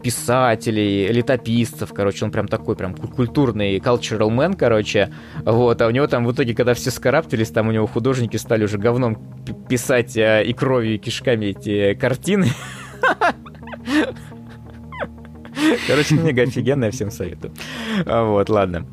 [0.01, 5.09] писателей, летописцев, короче, он прям такой прям ку- культурный cultural man, короче,
[5.45, 8.63] вот, а у него там в итоге, когда все скараптились, там у него художники стали
[8.63, 9.17] уже говном
[9.69, 12.47] писать э, и кровью, и кишками эти картины.
[15.87, 17.53] Короче, книга офигенная, всем советую.
[18.05, 18.85] А, Вот, ладно.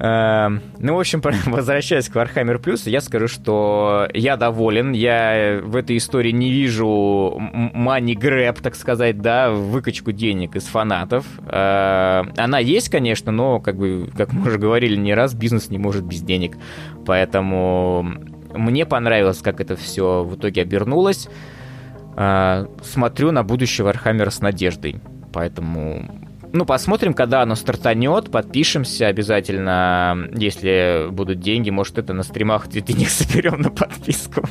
[0.00, 4.92] Эм, Ну, в общем, возвращаясь к Warhammer Plus, я скажу, что я доволен.
[4.92, 6.86] Я в этой истории не вижу
[7.74, 11.24] money grab, так сказать, да, выкачку денег из фанатов.
[11.50, 15.78] Э, Она есть, конечно, но, как бы, как мы уже говорили не раз, бизнес не
[15.78, 16.56] может без денег.
[17.04, 18.06] Поэтому
[18.54, 21.28] мне понравилось, как это все в итоге обернулось.
[22.16, 24.96] Э, Смотрю на будущее Warhammer с надеждой.
[25.32, 32.68] Поэтому ну, посмотрим, когда оно стартанет, подпишемся обязательно, если будут деньги, может, это на стримах
[32.68, 34.42] денег соберем на подписку.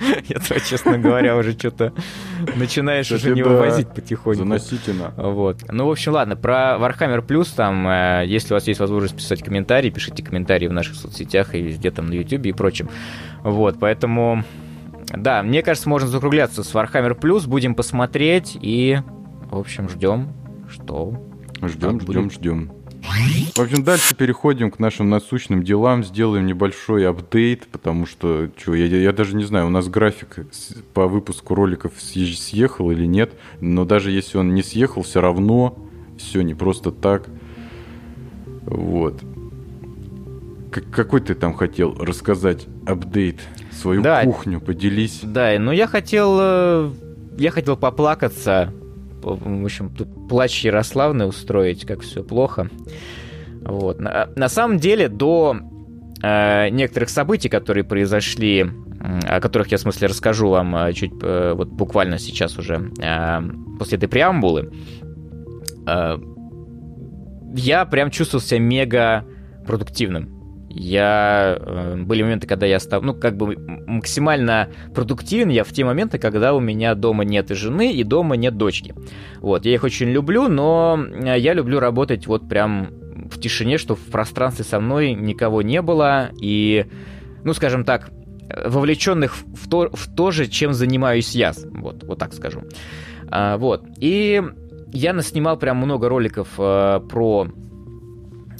[0.28, 1.92] Я то, честно говоря, уже что-то
[2.56, 4.38] начинаешь уже не вывозить потихоньку.
[4.38, 5.10] Заносите на.
[5.10, 5.58] Вот.
[5.70, 9.42] Ну, в общем, ладно, про Warhammer Plus, там, э, если у вас есть возможность писать
[9.42, 12.88] комментарии, пишите комментарии в наших соцсетях и везде там на YouTube и прочем.
[13.42, 14.42] Вот, поэтому,
[15.08, 18.98] да, мне кажется, можно закругляться с Warhammer Plus, будем посмотреть и
[19.50, 20.32] В общем, ждем,
[20.90, 21.68] что...
[21.68, 22.70] Ждем, ждем, ждем.
[23.54, 28.86] В общем, дальше переходим к нашим насущным делам, сделаем небольшой апдейт, потому что, что я,
[28.86, 30.46] я даже не знаю, у нас график
[30.94, 35.78] по выпуску роликов съехал или нет, но даже если он не съехал, все равно
[36.18, 37.26] все не просто так.
[38.66, 39.20] Вот.
[40.92, 43.40] какой ты там хотел рассказать апдейт,
[43.72, 45.20] свою да, кухню, поделись.
[45.22, 46.90] Да, ну я хотел, э,
[47.38, 48.72] я хотел поплакаться
[49.22, 52.68] в общем, тут плач Ярославны устроить, как все плохо.
[53.62, 54.00] Вот.
[54.00, 55.56] На, на самом деле, до
[56.22, 58.66] э, некоторых событий, которые произошли,
[59.26, 63.40] о которых я, в смысле, расскажу вам э, чуть э, вот буквально сейчас уже, э,
[63.78, 64.72] после этой преамбулы,
[65.86, 66.18] э,
[67.54, 69.24] я прям чувствовал себя мега
[69.66, 70.39] продуктивным.
[70.70, 71.56] Я...
[71.58, 73.56] Э, были моменты, когда я стал, ну, как бы
[73.86, 78.36] максимально продуктивен я в те моменты, когда у меня дома нет и жены, и дома
[78.36, 78.94] нет дочки.
[79.40, 82.90] Вот, я их очень люблю, но э, я люблю работать вот прям
[83.30, 86.86] в тишине, что в пространстве со мной никого не было, и,
[87.42, 88.10] ну, скажем так,
[88.64, 92.62] вовлеченных в то, в то же, чем занимаюсь я, вот, вот так скажу.
[93.28, 94.42] А, вот, и
[94.92, 97.48] я наснимал прям много роликов а, про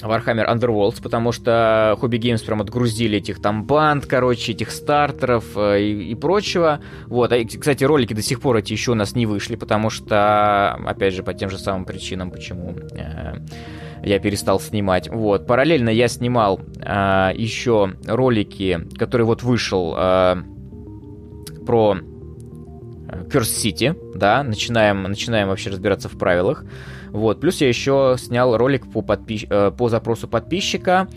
[0.03, 5.83] Warhammer Underworlds, потому что Hobby Games прям отгрузили этих там банд, короче, этих стартеров э,
[5.83, 6.81] и, и прочего.
[7.07, 10.75] Вот, а, кстати, ролики до сих пор эти еще у нас не вышли, потому что,
[10.87, 13.35] опять же, по тем же самым причинам, почему э,
[14.03, 15.09] я перестал снимать.
[15.09, 20.37] Вот, параллельно я снимал э, еще ролики, которые вот вышел э,
[21.67, 21.99] про
[23.29, 26.65] Curse City, да, начинаем, начинаем вообще разбираться в правилах.
[27.13, 27.41] Вот.
[27.41, 29.45] Плюс я еще снял ролик по, подпис...
[29.49, 31.09] Э, по запросу подписчика,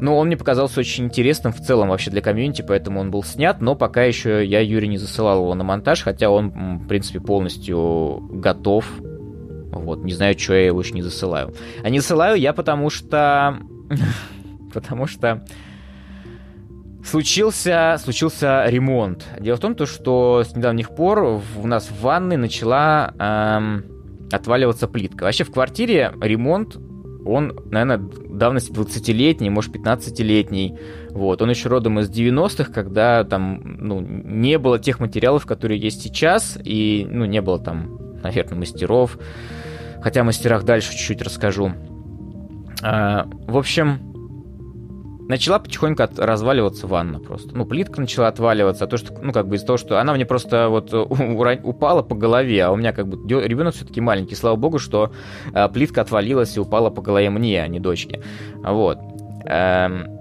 [0.00, 3.60] но он мне показался очень интересным в целом вообще для комьюнити, поэтому он был снят,
[3.60, 8.20] но пока еще я Юрий не засылал его на монтаж, хотя он, в принципе, полностью
[8.30, 8.86] готов.
[9.70, 11.54] Вот, не знаю, что я его еще не засылаю.
[11.82, 13.58] А не засылаю я потому что...
[14.72, 15.44] потому что
[17.04, 19.26] случился, случился ремонт.
[19.40, 23.84] Дело в том, то, что с недавних пор у нас в ванной начала эм,
[24.30, 25.24] отваливаться плитка.
[25.24, 26.76] Вообще в квартире ремонт,
[27.24, 30.78] он, наверное, давности 20-летний, может 15-летний.
[31.10, 31.42] Вот.
[31.42, 36.58] Он еще родом из 90-х, когда там ну, не было тех материалов, которые есть сейчас,
[36.62, 39.18] и ну, не было там, наверное, мастеров.
[40.02, 41.72] Хотя о мастерах дальше чуть-чуть расскажу.
[42.82, 44.07] А, в общем,
[45.28, 47.54] начала потихоньку от, разваливаться ванна просто.
[47.54, 50.26] Ну, плитка начала отваливаться, а то, что, ну, как бы из-за того, что она мне
[50.26, 50.92] просто вот
[51.62, 55.12] упала по голове, а у меня как бы ребенок все-таки маленький, слава богу, что
[55.52, 58.22] э, плитка отвалилась и упала по голове мне, а не дочке.
[58.56, 58.98] Вот.
[59.44, 60.18] Эм,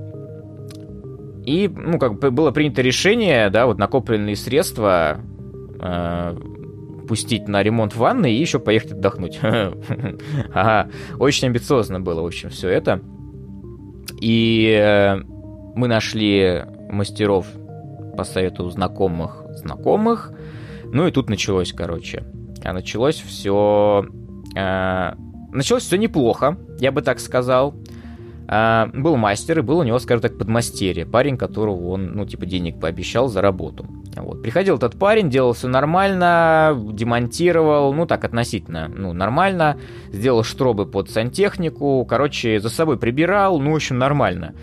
[1.46, 5.20] и, ну, как бы было принято решение, да, вот накопленные средства
[5.80, 6.38] э,
[7.08, 9.40] пустить на ремонт ванны и еще поехать отдохнуть.
[10.54, 13.02] Ага, очень амбициозно было, в общем, все это.
[14.22, 15.18] И э,
[15.76, 17.48] мы нашли мастеров
[18.16, 20.32] по совету знакомых знакомых.
[20.86, 22.24] Ну и тут началось, короче.
[22.64, 24.06] А началось все...
[24.56, 25.14] Э,
[25.52, 27.76] началось все неплохо, я бы так сказал.
[28.48, 31.06] Uh, был мастер, и был у него, скажем так, подмастерье.
[31.06, 33.86] Парень, которого он, ну, типа, денег пообещал за работу.
[34.16, 34.42] Вот.
[34.42, 39.78] Приходил этот парень, делал все нормально, демонтировал, ну, так, относительно, ну, нормально.
[40.14, 44.54] Сделал штробы под сантехнику, короче, за собой прибирал, ну, в общем, нормально.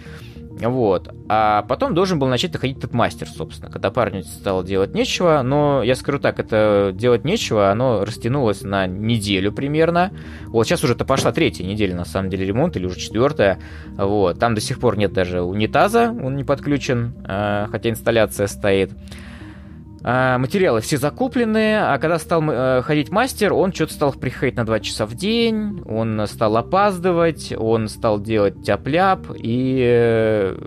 [0.60, 1.12] Вот.
[1.28, 5.42] А потом должен был начать доходить этот мастер, собственно, когда парню стало делать нечего.
[5.42, 10.12] Но я скажу так, это делать нечего, оно растянулось на неделю примерно.
[10.46, 13.58] Вот сейчас уже-то пошла третья неделя, на самом деле, ремонт, или уже четвертая.
[13.96, 14.38] Вот.
[14.38, 18.92] Там до сих пор нет даже унитаза, он не подключен, а, хотя инсталляция стоит.
[20.06, 24.66] А, материалы все закуплены, а когда стал э, ходить мастер, он что-то стал приходить на
[24.66, 30.58] 2 часа в день, он стал опаздывать, он стал делать тяп-ляп, и э,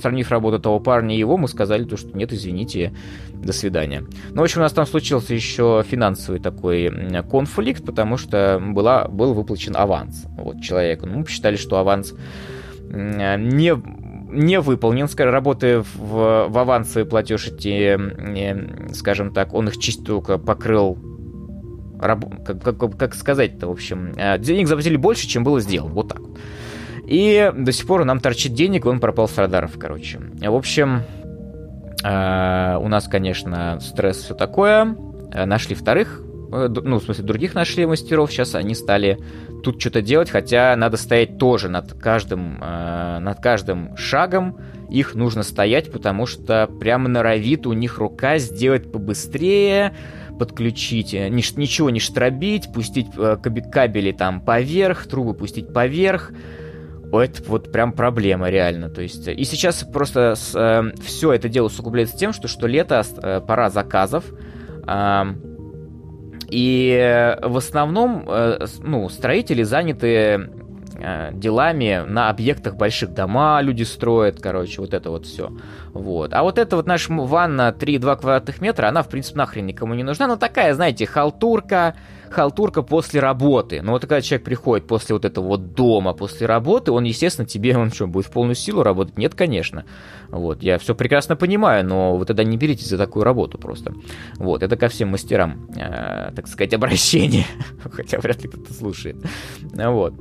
[0.00, 2.92] сравнив работу того парня и его, мы сказали, то, что нет, извините,
[3.32, 4.04] до свидания.
[4.30, 6.90] Ну, в общем, у нас там случился еще финансовый такой
[7.30, 11.06] конфликт, потому что была, был выплачен аванс вот, человеку.
[11.06, 12.14] Ну, мы посчитали, что аванс
[12.90, 13.74] не
[14.32, 20.38] не выполнен, скажем, работая в, в авансовый платеж эти, скажем так, он их чисто только
[20.38, 20.98] покрыл
[22.02, 26.20] как, как, как сказать-то, в общем, э, денег заплатили больше, чем было сделано, вот так.
[27.06, 30.18] И до сих пор нам торчит денег, он пропал с радаров, короче.
[30.18, 31.02] В общем,
[32.02, 34.96] э, у нас, конечно, стресс, все такое.
[35.32, 39.18] Э, нашли вторых, ну, в смысле, других нашли мастеров, сейчас они стали
[39.62, 44.58] тут что-то делать, хотя надо стоять тоже над каждым, э, над каждым шагом.
[44.90, 49.94] Их нужно стоять, потому что прямо норовит у них рука сделать побыстрее,
[50.38, 56.32] подключить, э, ничего не штробить, пустить э, кабели там поверх, трубы пустить поверх,
[57.20, 58.88] это вот прям проблема реально.
[58.88, 63.40] То есть, и сейчас просто э, все это дело усугубляется тем, что, что лето, э,
[63.46, 64.24] пора заказов,
[64.86, 65.24] э,
[66.52, 70.50] и в основном э, ну, строители заняты
[71.04, 75.50] Э, делами на объектах больших дома люди строят, короче, вот это вот все.
[75.92, 76.32] Вот.
[76.32, 80.04] А вот эта вот наша ванна 3,2 квадратных метра, она, в принципе, нахрен никому не
[80.04, 80.28] нужна.
[80.28, 81.96] Ну, такая, знаете, халтурка,
[82.32, 83.82] халтурка после работы.
[83.82, 87.76] Ну, вот когда человек приходит после вот этого вот дома, после работы, он, естественно, тебе,
[87.76, 89.16] он что, будет в полную силу работать?
[89.16, 89.84] Нет, конечно.
[90.28, 93.94] Вот, я все прекрасно понимаю, но вы тогда не беритесь за такую работу просто.
[94.36, 97.46] Вот, это ко всем мастерам, э, так сказать, обращение.
[97.92, 99.16] Хотя вряд ли кто-то слушает.
[99.72, 100.14] Вот.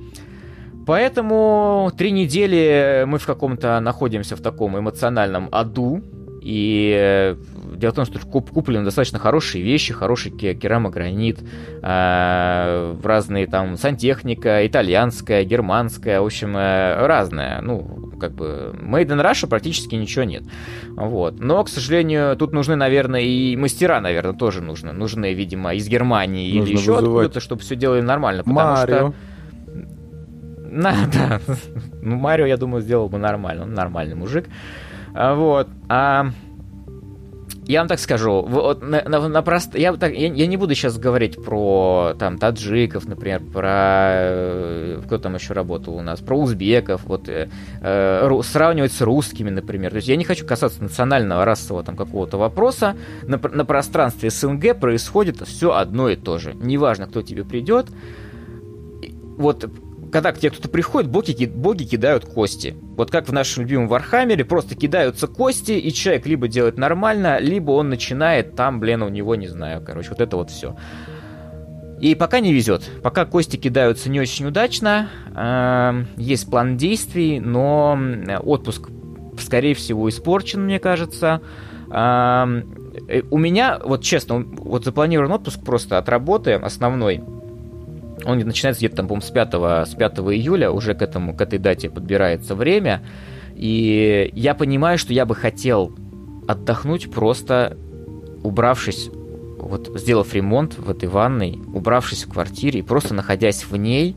[0.86, 6.02] Поэтому три недели мы в каком-то находимся в таком эмоциональном аду.
[6.42, 7.36] И э,
[7.76, 11.40] дело в том, что куп куплены достаточно хорошие вещи, хороший керамогранит,
[11.82, 17.62] э, разные там сантехника, итальянская, германская, в общем, э, разная.
[17.62, 20.44] Ну, как бы Made in Russia практически ничего нет.
[20.96, 21.40] Вот.
[21.40, 24.92] Но, к сожалению, тут нужны, наверное, и мастера, наверное, тоже нужны.
[24.92, 28.44] Нужны, видимо, из Германии Нужно или еще откуда-то, чтобы все делали нормально.
[28.44, 28.96] Потому Марио.
[28.96, 29.14] что
[30.72, 31.40] на, да.
[32.02, 33.64] Ну, Марио, я думаю, сделал бы нормально.
[33.64, 34.48] Он нормальный мужик.
[35.14, 35.68] А, вот.
[35.90, 36.28] А,
[37.72, 39.76] я вам так скажу, вот на, на, на прост...
[39.76, 45.18] я, так, я, я не буду сейчас говорить про там таджиков, например, про э, кто
[45.18, 47.50] там еще работал у нас, про узбеков, вот э,
[47.82, 49.92] э, сравнивать с русскими, например.
[49.92, 52.98] То есть я не хочу касаться национального расового там какого-то вопроса.
[53.24, 56.54] На, на пространстве СНГ происходит все одно и то же.
[56.54, 57.88] Неважно, кто тебе придет.
[59.38, 59.66] Вот
[60.12, 62.76] когда к тебе кто-то приходит, боги, боги кидают кости.
[62.98, 67.72] Вот как в нашем любимом Вархаммере, просто кидаются кости, и человек либо делает нормально, либо
[67.72, 70.76] он начинает там, блин, у него, не знаю, короче, вот это вот все.
[72.02, 72.90] И пока не везет.
[73.04, 77.98] Пока кости кидаются не очень удачно, э, есть план действий, но
[78.44, 78.90] отпуск,
[79.40, 81.42] скорее всего, испорчен, мне кажется.
[81.90, 82.62] Э,
[83.30, 87.22] у меня, вот честно, вот запланирован отпуск просто от работы основной
[88.26, 91.60] он начинается где-то там, по-моему, с 5, с 5 июля, уже к, этому, к этой
[91.60, 93.02] дате подбирается время.
[93.56, 95.96] И я понимаю, что я бы хотел
[96.48, 97.78] отдохнуть просто
[98.44, 99.10] убравшись,
[99.60, 104.16] вот сделав ремонт в этой ванной, убравшись в квартире и просто находясь в ней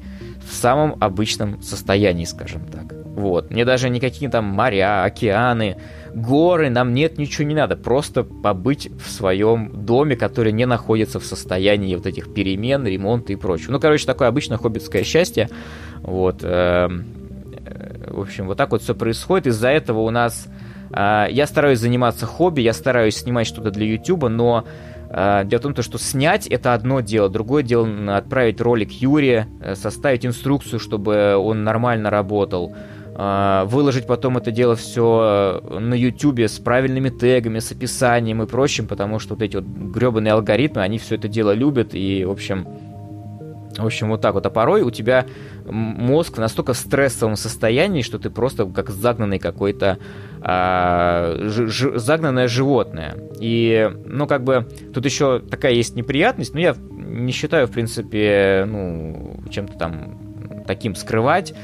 [0.48, 2.94] в самом обычном состоянии, скажем так.
[3.04, 3.50] Вот.
[3.50, 5.76] Мне даже никакие там моря, океаны,
[6.14, 7.76] горы, нам нет, ничего не надо.
[7.76, 13.36] Просто побыть в своем доме, который не находится в состоянии вот этих перемен, ремонта и
[13.36, 13.72] прочего.
[13.72, 15.50] Ну, короче, такое обычное хоббитское счастье.
[16.02, 16.40] Вот.
[16.42, 17.04] Эм,
[17.66, 19.48] э, в общем, вот так вот все происходит.
[19.48, 20.46] Из-за этого у нас...
[20.92, 24.64] Э, я стараюсь заниматься хобби, я стараюсь снимать что-то для YouTube, но
[25.10, 30.24] э, Дело в том, что снять это одно дело, другое дело отправить ролик Юре, составить
[30.26, 32.74] инструкцию, чтобы он нормально работал,
[33.16, 38.88] выложить потом это дело все э, на YouTube с правильными тегами, с описанием и прочим,
[38.88, 42.66] потому что вот эти вот гребаные алгоритмы, они все это дело любят, и, в общем,
[43.78, 44.46] в общем, вот так вот.
[44.46, 45.26] А порой у тебя
[45.64, 49.98] мозг настолько в стрессовом состоянии, что ты просто как загнанный какой-то
[50.40, 53.16] а, ж, загнанное животное.
[53.40, 58.64] И, ну, как бы, тут еще такая есть неприятность, но я не считаю, в принципе,
[58.66, 60.18] ну, чем-то там
[60.66, 61.54] таким скрывать.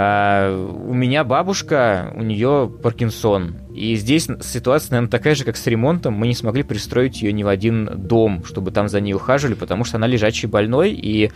[0.00, 3.56] А, у меня бабушка, у нее Паркинсон.
[3.74, 6.14] И здесь ситуация, наверное, такая же, как с ремонтом.
[6.14, 9.82] Мы не смогли пристроить ее ни в один дом, чтобы там за ней ухаживали, потому
[9.82, 11.32] что она лежачий больной, и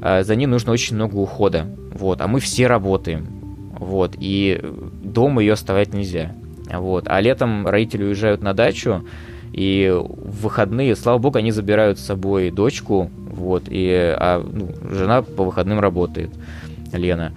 [0.00, 1.66] э, за ней нужно очень много ухода.
[1.92, 2.22] Вот.
[2.22, 3.26] А мы все работаем.
[3.78, 4.16] Вот.
[4.18, 4.62] И
[5.02, 6.32] дома ее оставать нельзя.
[6.72, 7.08] Вот.
[7.08, 9.04] А летом родители уезжают на дачу,
[9.52, 15.22] и в выходные, слава богу, они забирают с собой дочку, вот, и а, ну, жена
[15.22, 16.30] по выходным работает,
[16.92, 17.32] Лена.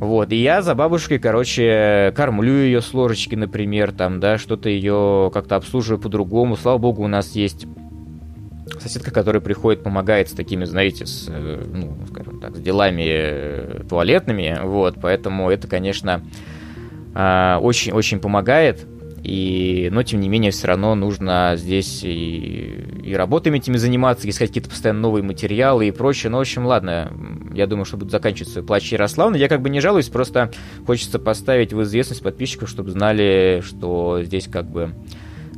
[0.00, 5.30] Вот, и я за бабушкой, короче, кормлю ее с ложечки, например, там, да, что-то ее
[5.30, 6.56] как-то обслуживаю по-другому.
[6.56, 7.66] Слава богу, у нас есть
[8.78, 13.82] соседка, которая приходит, помогает с такими, знаете, с, э, ну, скажем так, с делами э,
[13.90, 16.22] туалетными, вот, поэтому это, конечно,
[17.12, 18.86] очень-очень а, помогает.
[19.22, 24.48] И, но, тем не менее, все равно нужно здесь и, и работами этими заниматься, искать
[24.48, 26.30] какие-то постоянно новые материалы и прочее.
[26.30, 27.12] Ну, в общем, ладно,
[27.52, 29.36] я думаю, что буду заканчивать свой плач Ярославны.
[29.36, 30.50] Я как бы не жалуюсь, просто
[30.86, 34.94] хочется поставить в известность подписчиков, чтобы знали, что здесь как бы...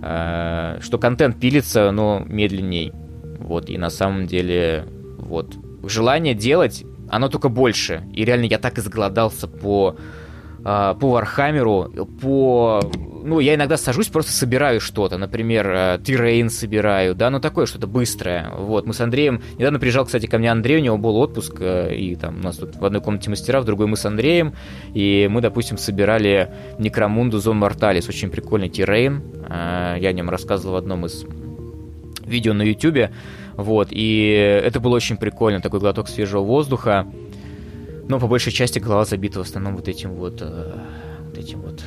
[0.02, 2.92] Э, что контент пилится, но медленней.
[3.38, 4.86] Вот, и на самом деле,
[5.18, 8.04] вот, желание делать, оно только больше.
[8.12, 9.96] И реально я так изголодался по,
[10.64, 12.80] э, по Вархаммеру, по
[13.22, 17.86] ну, я иногда сажусь, просто собираю что-то, например, э, terrain собираю, да, ну, такое что-то
[17.86, 21.56] быстрое, вот, мы с Андреем, недавно приезжал, кстати, ко мне Андрей, у него был отпуск,
[21.60, 24.54] э, и там у нас тут в одной комнате мастера, в другой мы с Андреем,
[24.94, 30.74] и мы, допустим, собирали Некромунду Зон Морталис, очень прикольный Тирейн, э, я о нем рассказывал
[30.74, 31.24] в одном из
[32.26, 33.12] видео на ютюбе,
[33.54, 37.06] вот, и это было очень прикольно, такой глоток свежего воздуха,
[38.08, 41.82] но по большей части голова забита в основном вот этим вот, вот этим вот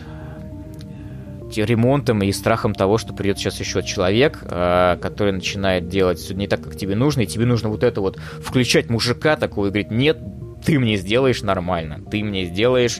[1.63, 6.61] ремонтом и страхом того, что придет сейчас еще человек, э, который начинает делать не так,
[6.61, 10.17] как тебе нужно, и тебе нужно вот это вот включать мужика такого и говорить, нет,
[10.65, 12.99] ты мне сделаешь нормально, ты мне сделаешь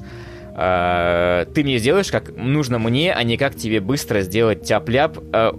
[0.55, 5.51] э, ты мне сделаешь, как нужно мне, а не как тебе быстро сделать тяп-ляп, э,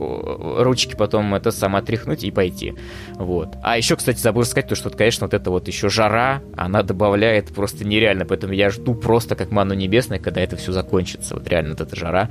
[0.63, 2.75] ручки потом это сам отряхнуть и пойти.
[3.15, 3.51] Вот.
[3.63, 7.49] А еще, кстати, забыл сказать, то, что, конечно, вот это вот еще жара, она добавляет
[7.49, 11.35] просто нереально, поэтому я жду просто как ману небесной, когда это все закончится.
[11.35, 12.31] Вот реально вот эта жара,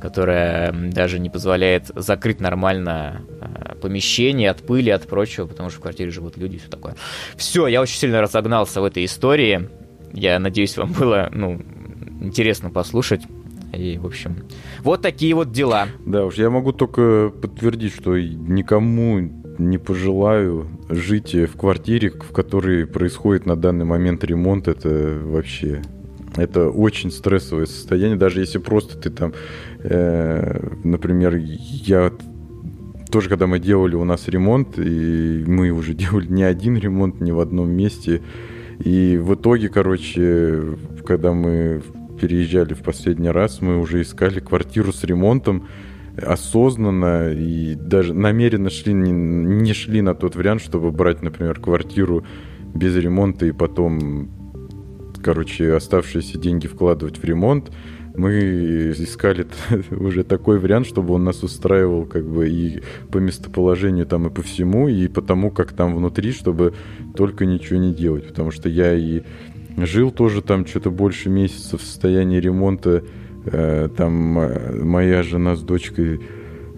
[0.00, 5.82] которая даже не позволяет закрыть нормально э, помещение от пыли, от прочего, потому что в
[5.82, 6.94] квартире живут люди и все такое.
[7.36, 9.68] Все, я очень сильно разогнался в этой истории.
[10.12, 11.60] Я надеюсь, вам было, ну,
[12.22, 13.22] интересно послушать.
[13.72, 14.36] И, в общем,
[14.82, 15.88] вот такие вот дела.
[16.04, 19.20] Да уж, я могу только подтвердить, что никому
[19.58, 24.68] не пожелаю жить в квартире, в которой происходит на данный момент ремонт.
[24.68, 25.82] Это вообще...
[26.34, 29.34] Это очень стрессовое состояние, даже если просто ты там,
[29.80, 32.10] э, например, я
[33.10, 37.32] тоже, когда мы делали у нас ремонт, и мы уже делали не один ремонт, не
[37.32, 38.22] в одном месте,
[38.78, 41.82] и в итоге, короче, когда мы
[42.22, 45.66] переезжали в последний раз, мы уже искали квартиру с ремонтом
[46.16, 52.24] осознанно и даже намеренно шли, не, не шли на тот вариант, чтобы брать, например, квартиру
[52.74, 54.30] без ремонта и потом,
[55.20, 57.72] короче, оставшиеся деньги вкладывать в ремонт.
[58.14, 59.48] Мы искали
[59.90, 64.42] уже такой вариант, чтобы он нас устраивал как бы и по местоположению там и по
[64.42, 66.74] всему, и по тому, как там внутри, чтобы
[67.16, 68.28] только ничего не делать.
[68.28, 69.22] Потому что я и
[69.76, 73.04] Жил тоже там что-то больше месяца в состоянии ремонта.
[73.46, 76.20] Э, там э, моя жена с дочкой,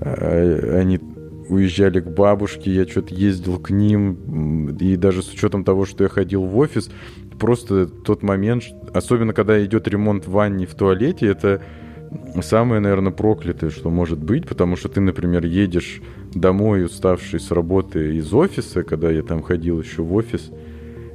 [0.01, 0.99] э, они
[1.49, 6.09] уезжали к бабушке, я что-то ездил к ним, и даже с учетом того, что я
[6.09, 6.91] ходил в офис,
[7.39, 8.65] просто тот момент,
[8.95, 11.61] особенно когда идет ремонт в ванне, в туалете, это
[12.43, 16.01] самое, наверное, проклятое, что может быть, потому что ты, например, едешь
[16.33, 20.51] домой, уставший с работы из офиса, когда я там ходил еще в офис,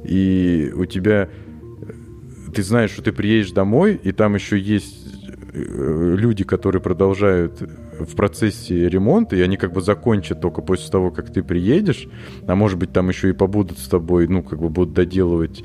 [0.04, 1.28] и у тебя
[2.50, 5.06] ты знаешь, что ты приедешь домой, и там еще есть
[5.52, 7.62] э, люди, которые продолжают
[8.04, 12.08] в процессе ремонта, и они как бы закончат только после того, как ты приедешь,
[12.46, 15.62] а может быть там еще и побудут с тобой, ну как бы будут доделывать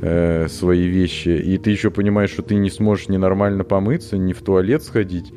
[0.00, 4.32] э, свои вещи, и ты еще понимаешь, что ты не сможешь ни нормально помыться, ни
[4.32, 5.32] в туалет сходить.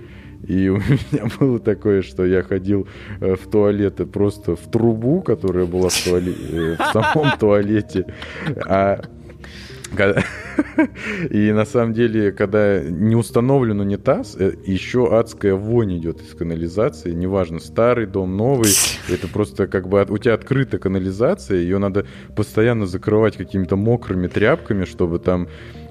[0.48, 2.88] И у меня было такое, что я ходил
[3.20, 6.34] э, в туалет просто в трубу, которая была в, туале...
[6.52, 8.06] Э, в самом туалете,
[8.66, 9.02] а
[11.30, 17.14] И на самом деле, когда не установлен унитаз, э, еще адская вонь идет из канализации.
[17.14, 18.72] Неважно, старый дом, новый.
[19.10, 24.86] Это просто как бы у тебя открыта канализация, ее надо постоянно закрывать какими-то мокрыми тряпками,
[24.86, 25.48] чтобы там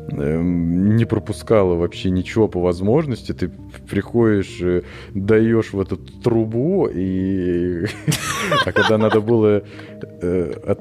[0.09, 3.33] не пропускала вообще ничего по возможности.
[3.33, 3.51] Ты
[3.89, 4.83] приходишь, э,
[5.15, 7.87] даешь в эту трубу, и...
[8.67, 9.63] а когда надо было
[10.23, 10.77] э,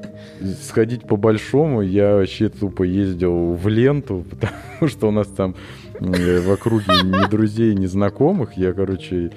[0.62, 5.56] сходить по большому, я вообще тупо ездил в ленту, потому что у нас там
[6.00, 8.56] э, в округе ни друзей, ни знакомых.
[8.56, 9.32] Я, короче,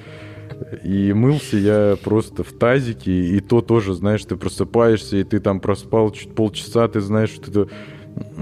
[0.84, 5.60] и мылся я просто в тазике, и то тоже, знаешь, ты просыпаешься, и ты там
[5.60, 7.74] проспал чуть полчаса, ты знаешь, что ты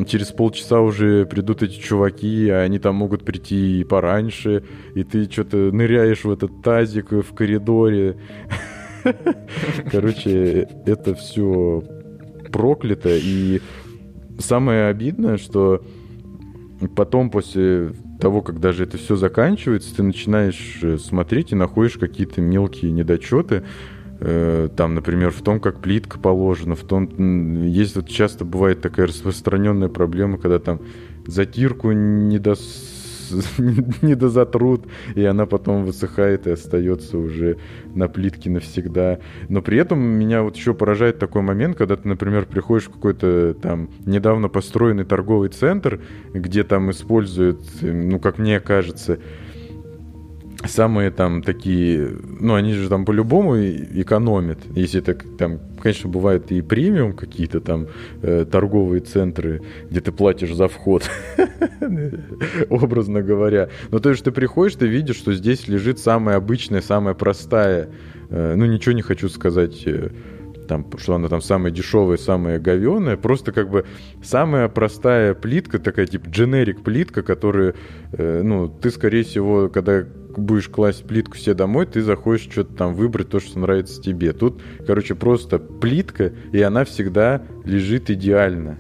[0.07, 4.63] через полчаса уже придут эти чуваки, а они там могут прийти и пораньше,
[4.95, 8.18] и ты что-то ныряешь в этот тазик в коридоре.
[9.91, 11.84] Короче, это все
[12.51, 13.09] проклято.
[13.11, 13.61] И
[14.39, 15.84] самое обидное, что
[16.95, 22.41] потом после того, как даже это все заканчивается, ты начинаешь э, смотреть и находишь какие-то
[22.41, 23.63] мелкие недочеты,
[24.20, 29.89] там, например, в том, как плитка положена, в том, есть вот часто бывает такая распространенная
[29.89, 30.82] проблема, когда там
[31.28, 32.55] затирку не до
[34.01, 37.57] не дозатрут, и она потом высыхает и остается уже
[37.93, 39.20] на плитке навсегда.
[39.49, 43.55] Но при этом меня вот еще поражает такой момент, когда ты, например, приходишь в какой-то
[43.61, 46.01] там недавно построенный торговый центр,
[46.34, 49.20] где там используют, ну, как мне кажется,
[50.66, 54.60] самые там такие, ну, они же там по-любому экономят.
[54.76, 57.88] Если это там, конечно, бывают и премиум какие-то там
[58.22, 61.10] э, торговые центры, где ты платишь за вход,
[62.70, 63.70] образно говоря.
[63.91, 67.89] Но то есть ты приходишь, ты видишь, что здесь лежит самая обычная, самая простая,
[68.30, 69.84] э, ну, ничего не хочу сказать...
[69.86, 70.10] Э,
[70.68, 73.86] там, что она там самая дешевая, самая говеная, просто как бы
[74.22, 77.76] самая простая плитка, такая типа дженерик плитка, которую,
[78.12, 80.05] э, ну, ты, скорее всего, когда
[80.38, 84.33] будешь класть плитку все домой, ты заходишь что-то там выбрать то, что нравится тебе.
[84.33, 88.77] Тут, короче, просто плитка, и она всегда лежит идеально.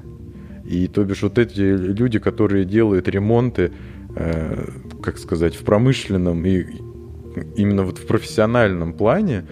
[0.65, 3.71] И то бишь вот эти люди, которые делают ремонты,
[4.15, 4.69] э,
[5.01, 6.65] как сказать, в промышленном и
[7.55, 9.45] именно вот в профессиональном плане,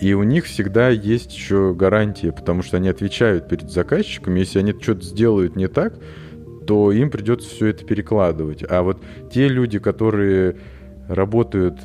[0.00, 4.34] и у них всегда есть еще гарантия, потому что они отвечают перед заказчиком.
[4.34, 5.94] Если они что-то сделают не так,
[6.66, 8.64] то им придется все это перекладывать.
[8.68, 10.56] А вот те люди, которые
[11.08, 11.80] работают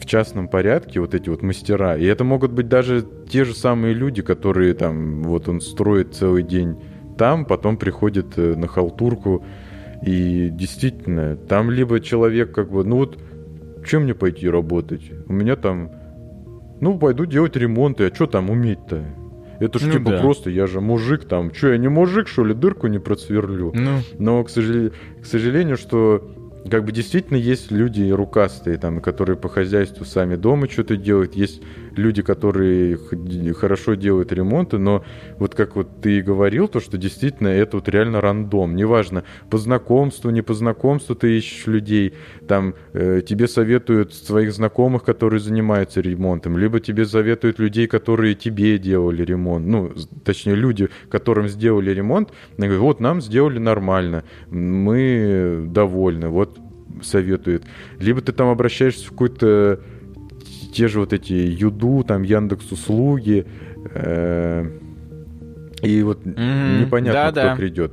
[0.00, 3.94] в частном порядке, вот эти вот мастера, и это могут быть даже те же самые
[3.94, 6.76] люди, которые там, вот он строит целый день
[7.16, 9.44] там, потом приходит э, на халтурку,
[10.04, 13.18] и действительно, там либо человек как бы, ну вот,
[13.86, 15.10] чем мне пойти работать?
[15.26, 15.90] У меня там,
[16.80, 19.04] ну, пойду делать ремонты, а что там уметь-то?
[19.60, 20.20] Это ж ну, типа да.
[20.20, 21.54] просто, я же мужик там.
[21.54, 23.72] Что, я не мужик, что ли, дырку не процверлю?
[23.74, 24.00] Ну.
[24.18, 24.92] Но, к, сожалению,
[25.22, 30.68] к сожалению, что как бы действительно есть люди рукастые, там, которые по хозяйству сами дома
[30.68, 31.62] что-то делают, есть
[31.98, 32.98] люди, которые
[33.54, 35.04] хорошо делают ремонты, но
[35.38, 38.76] вот как вот ты и говорил, то, что действительно это вот реально рандом.
[38.76, 42.14] Неважно, по знакомству, не по знакомству ты ищешь людей,
[42.46, 48.78] там э, тебе советуют своих знакомых, которые занимаются ремонтом, либо тебе советуют людей, которые тебе
[48.78, 49.92] делали ремонт, ну,
[50.24, 56.58] точнее, люди, которым сделали ремонт, они говорят, вот нам сделали нормально, мы довольны, вот
[57.02, 57.64] советует.
[57.98, 59.80] Либо ты там обращаешься в какой-то
[60.74, 63.46] те же вот эти Юду, там Яндекс услуги,
[63.94, 64.66] э,
[65.82, 66.80] и вот mm-hmm.
[66.80, 67.56] непонятно, да, кто да.
[67.56, 67.92] придет.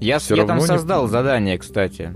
[0.00, 1.10] Я, я там создал нет...
[1.10, 2.14] задание, кстати.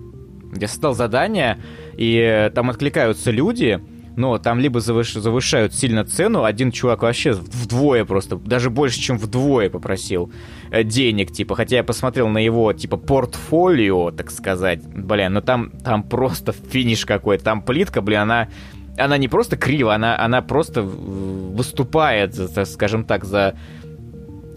[0.59, 1.59] Я создал задание,
[1.97, 3.81] и там откликаются люди,
[4.16, 5.12] но там либо завыш...
[5.12, 10.33] завышают сильно цену, один чувак вообще вдвое просто, даже больше, чем вдвое попросил
[10.70, 15.70] э, денег, типа, хотя я посмотрел на его, типа, портфолио, так сказать, блин, но там,
[15.85, 18.49] там просто финиш какой, там плитка, блин, она
[18.97, 22.34] она не просто криво, она, она просто выступает,
[22.66, 23.57] скажем так, за,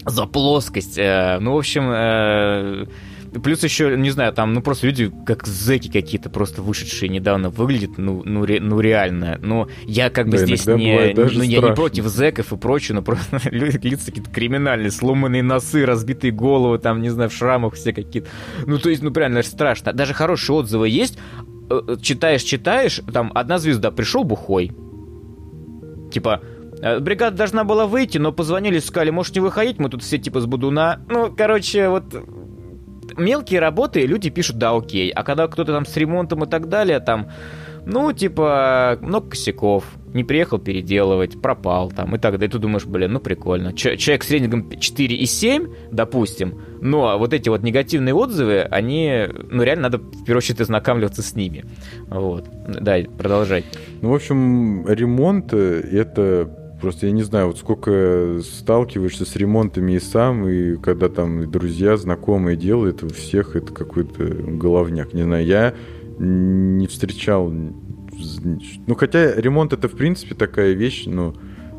[0.06, 0.98] за плоскость.
[0.98, 2.86] Э, ну, в общем, э,
[3.44, 7.96] Плюс еще, не знаю, там, ну, просто люди как зэки какие-то просто вышедшие недавно выглядят,
[7.96, 9.38] ну, ну, ре, ну реально.
[9.40, 11.14] Ну, я как бы да, здесь не...
[11.14, 15.86] Ну, я не против зэков и прочее, но просто люди, лица какие-то криминальные, сломанные носы,
[15.86, 18.28] разбитые головы, там, не знаю, в шрамах все какие-то.
[18.66, 19.92] Ну, то есть, ну, прям страшно.
[19.92, 21.16] Даже хорошие отзывы есть,
[22.00, 24.72] читаешь, читаешь, там, одна звезда, пришел бухой.
[26.10, 26.40] Типа,
[26.82, 30.46] э, Бригада должна была выйти, но позвонили, сказали, можете выходить, мы тут все типа с
[30.46, 31.00] Будуна.
[31.08, 32.04] Ну, короче, вот
[33.16, 35.10] мелкие работы люди пишут, да, окей.
[35.10, 37.30] А когда кто-то там с ремонтом и так далее, там,
[37.86, 39.84] ну, типа, много косяков,
[40.14, 42.48] не приехал переделывать, пропал там и так далее.
[42.48, 43.72] И ты думаешь, блин, ну прикольно.
[43.72, 49.84] Ч- человек с рейтингом 4,7, допустим, но вот эти вот негативные отзывы, они, ну реально
[49.84, 51.64] надо в первую очередь ознакомливаться с ними.
[52.08, 52.46] Вот.
[52.68, 53.64] Да, продолжай.
[54.02, 56.50] Ну, в общем, ремонт это
[56.80, 61.98] Просто я не знаю, вот сколько сталкиваешься с ремонтами и сам, и когда там друзья,
[61.98, 65.12] знакомые делают, у всех это какой-то головняк.
[65.12, 65.74] Не знаю, я
[66.18, 67.52] не встречал...
[68.86, 71.34] Ну, хотя ремонт это, в принципе, такая вещь, но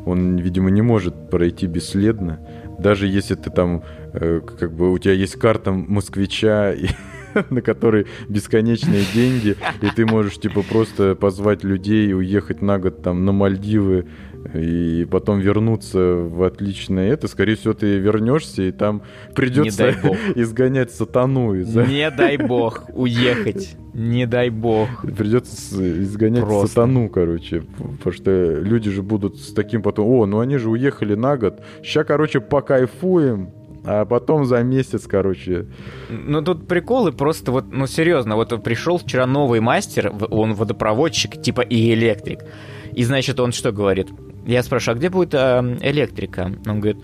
[0.05, 2.39] он, видимо, не может пройти бесследно.
[2.79, 3.83] Даже если ты там,
[4.13, 6.87] э, как бы у тебя есть карта москвича, и
[7.49, 13.03] на которой бесконечные деньги, и ты можешь, типа, просто позвать людей и уехать на год
[13.03, 14.07] там на Мальдивы,
[14.53, 19.03] и потом вернуться в отличное это, скорее всего, ты вернешься, и там
[19.35, 19.91] придется
[20.35, 21.53] изгонять сатану.
[21.53, 23.75] Из Не дай бог уехать.
[23.93, 24.87] Не дай бог.
[25.01, 26.67] Придется изгонять Просто.
[26.67, 27.63] сатану, короче.
[27.77, 30.07] Потому что люди же будут с таким потом...
[30.07, 31.61] О, ну они же уехали на год.
[31.83, 33.49] Сейчас, короче, покайфуем.
[33.83, 35.65] А потом за месяц, короче.
[36.09, 41.61] Ну тут приколы просто вот, ну серьезно, вот пришел вчера новый мастер, он водопроводчик, типа
[41.61, 42.41] и электрик.
[42.93, 44.07] И значит, он что говорит?
[44.45, 46.51] Я спрашиваю, а где будет э, электрика?
[46.65, 46.97] Он говорит,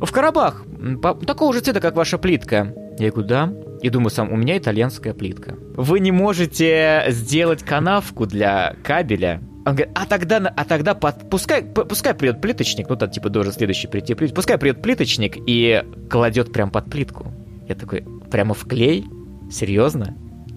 [0.00, 0.64] в Карабах,
[1.02, 2.74] по, такого же цвета, как ваша плитка.
[2.98, 3.52] Я говорю, да.
[3.82, 5.56] И думаю сам, у меня итальянская плитка.
[5.76, 9.40] Вы не можете сделать канавку для кабеля.
[9.66, 13.52] Он говорит, а тогда, а тогда под, пускай, пускай придет плиточник, ну там типа должен
[13.52, 17.32] следующий прийти, пускай придет плиточник и кладет прям под плитку.
[17.66, 19.06] Я такой, прямо в клей?
[19.50, 20.14] Серьезно?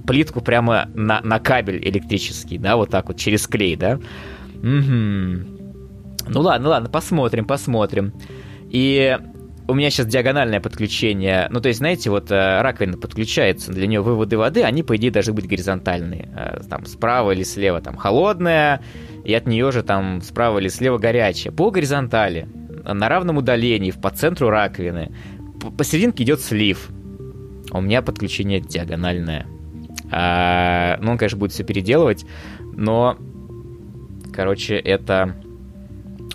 [0.07, 3.99] плитку прямо на, на кабель электрический, да, вот так вот, через клей, да.
[4.55, 5.56] Угу.
[6.27, 8.13] Ну ладно, ладно, посмотрим, посмотрим.
[8.69, 9.17] И
[9.67, 11.47] у меня сейчас диагональное подключение.
[11.49, 15.11] Ну, то есть, знаете, вот э, раковина подключается, для нее выводы воды, они, по идее,
[15.11, 16.29] должны быть горизонтальные.
[16.35, 18.81] Э, там справа или слева там холодная,
[19.25, 21.51] и от нее же там справа или слева горячая.
[21.51, 22.47] По горизонтали,
[22.83, 25.11] на равном удалении, по центру раковины.
[25.77, 26.89] Посерединке идет слив.
[27.71, 29.47] У меня подключение диагональное.
[30.09, 32.25] А, ну, он, конечно, будет все переделывать,
[32.73, 33.17] но,
[34.33, 35.35] короче, это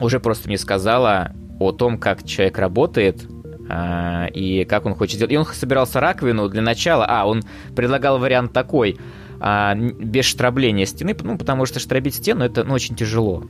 [0.02, 3.26] уже просто мне сказала о том, как человек работает,
[3.68, 5.32] а, и как он хочет сделать.
[5.32, 7.06] И он собирался раковину для начала.
[7.08, 7.42] А, он
[7.74, 8.98] предлагал вариант такой,
[9.40, 13.44] а, без штрабления стены, ну, потому что штробить стену это ну, очень тяжело.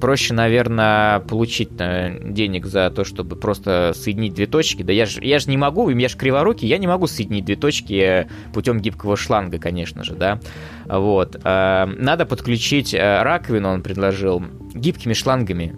[0.00, 4.84] Проще, наверное, получить э, денег за то, чтобы просто соединить две точки.
[4.84, 7.56] Да я же я ж не могу, я же криворукий, я не могу соединить две
[7.56, 10.38] точки э, путем гибкого шланга, конечно же, да.
[10.86, 11.40] Вот.
[11.42, 14.40] А, надо подключить э, раковину, он предложил,
[14.72, 15.76] гибкими шлангами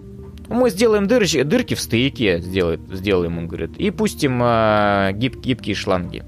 [0.51, 5.75] мы сделаем дырочки, дырки в стояке, сделает, сделаем, он говорит, и пустим э, гиб, гибкие
[5.75, 6.23] шланги.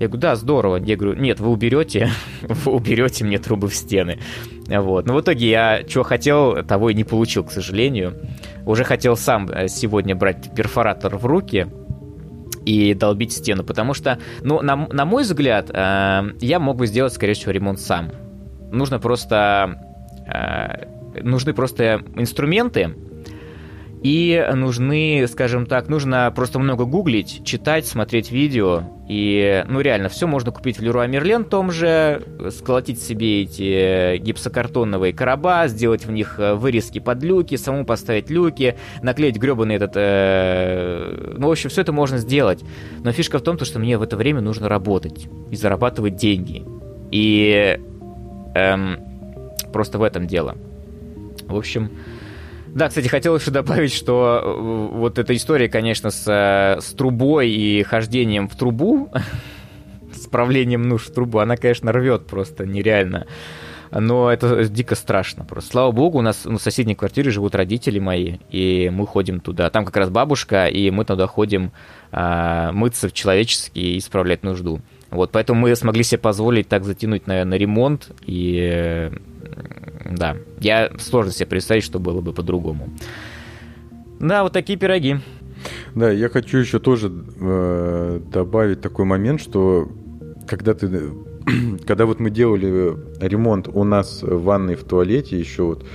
[0.00, 0.76] Я говорю, да, здорово.
[0.76, 2.10] Я говорю, нет, вы уберете,
[2.42, 4.18] вы уберете мне трубы в стены.
[4.66, 5.06] Вот.
[5.06, 8.16] Но в итоге я чего хотел, того и не получил, к сожалению.
[8.66, 11.68] Уже хотел сам э, сегодня брать перфоратор в руки
[12.64, 17.12] и долбить стену, потому что, ну, на, на мой взгляд, э, я мог бы сделать,
[17.12, 18.10] скорее всего, ремонт сам.
[18.72, 19.80] Нужно просто...
[20.26, 20.86] Э,
[21.22, 22.94] нужны просто инструменты,
[24.04, 28.82] и нужны, скажем так, нужно просто много гуглить, читать, смотреть видео.
[29.08, 35.14] И, ну, реально, все можно купить в Леруа Мерлен том же, сколотить себе эти гипсокартоновые
[35.14, 39.92] короба, сделать в них э, вырезки под люки, самому поставить люки, наклеить гребаный этот...
[39.94, 41.34] Э...
[41.38, 42.62] Ну, в общем, все это можно сделать.
[43.02, 46.62] Но фишка в том, что мне в это время нужно работать и зарабатывать деньги.
[47.10, 47.80] И
[48.54, 48.98] эм,
[49.72, 50.56] просто в этом дело.
[51.46, 51.90] В общем,
[52.74, 57.48] да, кстати, хотел еще добавить, что э, вот эта история, конечно, с, э, с трубой
[57.48, 59.12] и хождением в трубу,
[60.12, 63.26] с правлением нужд в трубу, она, конечно, рвет просто нереально.
[63.92, 65.70] Но это дико страшно просто.
[65.70, 69.70] Слава богу, у нас ну, в соседней квартире живут родители мои, и мы ходим туда.
[69.70, 71.70] Там как раз бабушка, и мы туда ходим
[72.10, 74.80] а, мыться в человечески и исправлять нужду.
[75.10, 79.12] Вот, поэтому мы смогли себе позволить так затянуть, наверное, ремонт, и
[80.10, 82.90] да, я сложно себе представить, что было бы по-другому.
[84.20, 85.16] Да, вот такие пироги.
[85.94, 89.88] Да, я хочу еще тоже э, добавить такой момент, что
[90.46, 90.88] когда ты,
[91.86, 95.86] когда вот мы делали ремонт у нас в ванной в туалете еще вот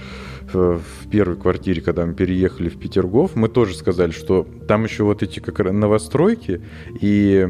[0.52, 5.04] в, в первой квартире, когда мы переехали в Петергоф, мы тоже сказали, что там еще
[5.04, 6.62] вот эти как новостройки,
[7.00, 7.48] и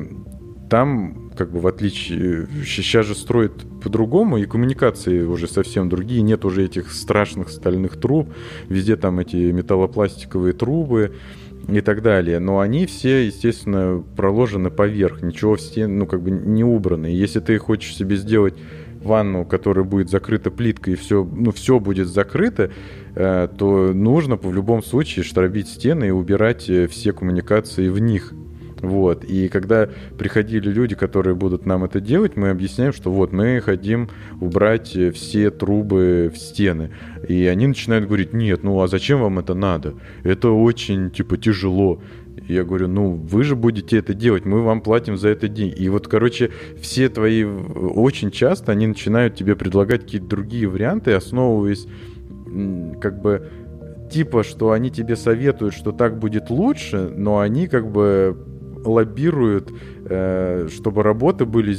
[0.69, 6.45] там, как бы в отличие, сейчас же строят по-другому, и коммуникации уже совсем другие, нет
[6.45, 8.29] уже этих страшных стальных труб,
[8.67, 11.15] везде там эти металлопластиковые трубы
[11.67, 12.39] и так далее.
[12.39, 17.07] Но они все, естественно, проложены поверх, ничего в стен, ну, как бы не убраны.
[17.07, 18.55] Если ты хочешь себе сделать
[19.01, 22.71] ванну, которая будет закрыта плиткой, и все, ну, все будет закрыто,
[23.15, 28.33] э, то нужно в любом случае штробить стены и убирать э, все коммуникации в них.
[28.81, 29.23] Вот.
[29.23, 34.09] И когда приходили люди, которые будут нам это делать, мы объясняем, что вот мы хотим
[34.39, 36.91] убрать э, все трубы в стены.
[37.27, 39.95] И они начинают говорить, нет, ну а зачем вам это надо?
[40.23, 42.01] Это очень, типа, тяжело.
[42.47, 45.75] Я говорю, ну вы же будете это делать, мы вам платим за это деньги.
[45.75, 46.51] И вот, короче,
[46.81, 51.85] все твои очень часто они начинают тебе предлагать какие-то другие варианты, основываясь
[53.01, 53.49] как бы
[54.09, 58.37] типа, что они тебе советуют, что так будет лучше, но они как бы
[58.83, 59.71] лоббируют,
[60.05, 61.77] э, чтобы работы были,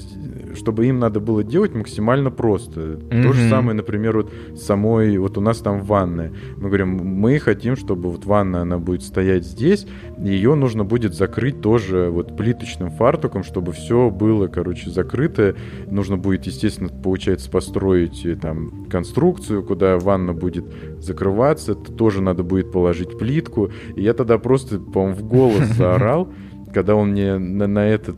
[0.55, 2.81] чтобы им надо было делать максимально просто.
[2.81, 3.23] Mm-hmm.
[3.23, 6.33] То же самое, например, вот самой, вот у нас там ванная.
[6.57, 9.87] Мы говорим, мы хотим, чтобы вот ванна, она будет стоять здесь,
[10.19, 15.57] ее нужно будет закрыть тоже вот плиточным фартуком, чтобы все было, короче, закрыто.
[15.91, 20.67] Нужно будет, естественно, получается, построить э, там конструкцию, куда ванна будет
[20.99, 21.73] закрываться.
[21.73, 23.71] Это тоже надо будет положить плитку.
[23.97, 26.29] И я тогда просто, по-моему, в голос заорал
[26.73, 28.17] когда он мне на, на этот...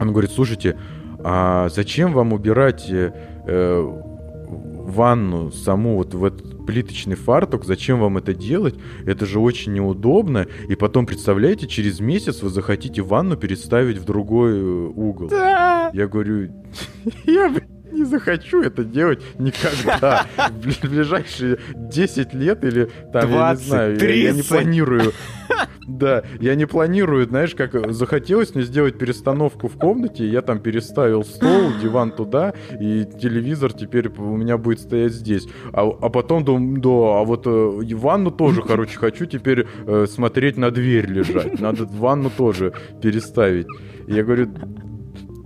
[0.00, 0.78] Он говорит, слушайте,
[1.20, 3.12] а зачем вам убирать э,
[3.46, 4.02] э,
[4.48, 8.74] ванну саму вот в этот плиточный фартук, зачем вам это делать?
[9.06, 10.46] Это же очень неудобно.
[10.68, 15.28] И потом, представляете, через месяц вы захотите ванну переставить в другой э, угол.
[15.28, 15.90] Да.
[15.92, 16.50] Я говорю,
[17.24, 17.54] я,
[18.02, 20.26] не захочу это делать никогда.
[20.50, 24.16] В ближайшие 10 лет или там, 20, я не знаю, 30.
[24.16, 25.12] Я, я не планирую
[25.86, 31.24] Да, я не планирую, знаешь, как захотелось мне сделать перестановку в комнате, я там переставил
[31.24, 35.48] стол, диван туда, и телевизор теперь у меня будет стоять здесь.
[35.72, 40.56] А, а потом думаю, да, а вот э, ванну тоже, короче, хочу теперь э, смотреть
[40.56, 41.60] на дверь лежать.
[41.60, 43.66] Надо ванну тоже переставить.
[44.06, 44.48] Я говорю,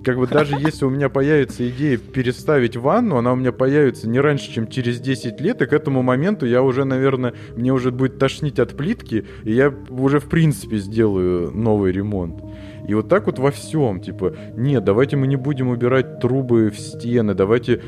[0.07, 4.21] как бы даже если у меня появится идея переставить ванну, она у меня появится не
[4.21, 8.17] раньше, чем через 10 лет, и к этому моменту я уже, наверное, мне уже будет
[8.17, 12.41] тошнить от плитки, и я уже в принципе сделаю новый ремонт.
[12.87, 16.79] И вот так вот во всем, типа, нет, давайте мы не будем убирать трубы в
[16.79, 17.83] стены, давайте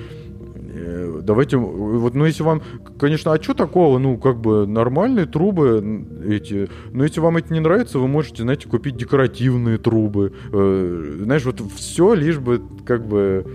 [1.23, 2.63] давайте, вот, ну, если вам,
[2.99, 7.61] конечно, а что такого, ну, как бы нормальные трубы эти, но если вам это не
[7.61, 13.47] нравится, вы можете, знаете, купить декоративные трубы, э, знаешь, вот все лишь бы, как бы,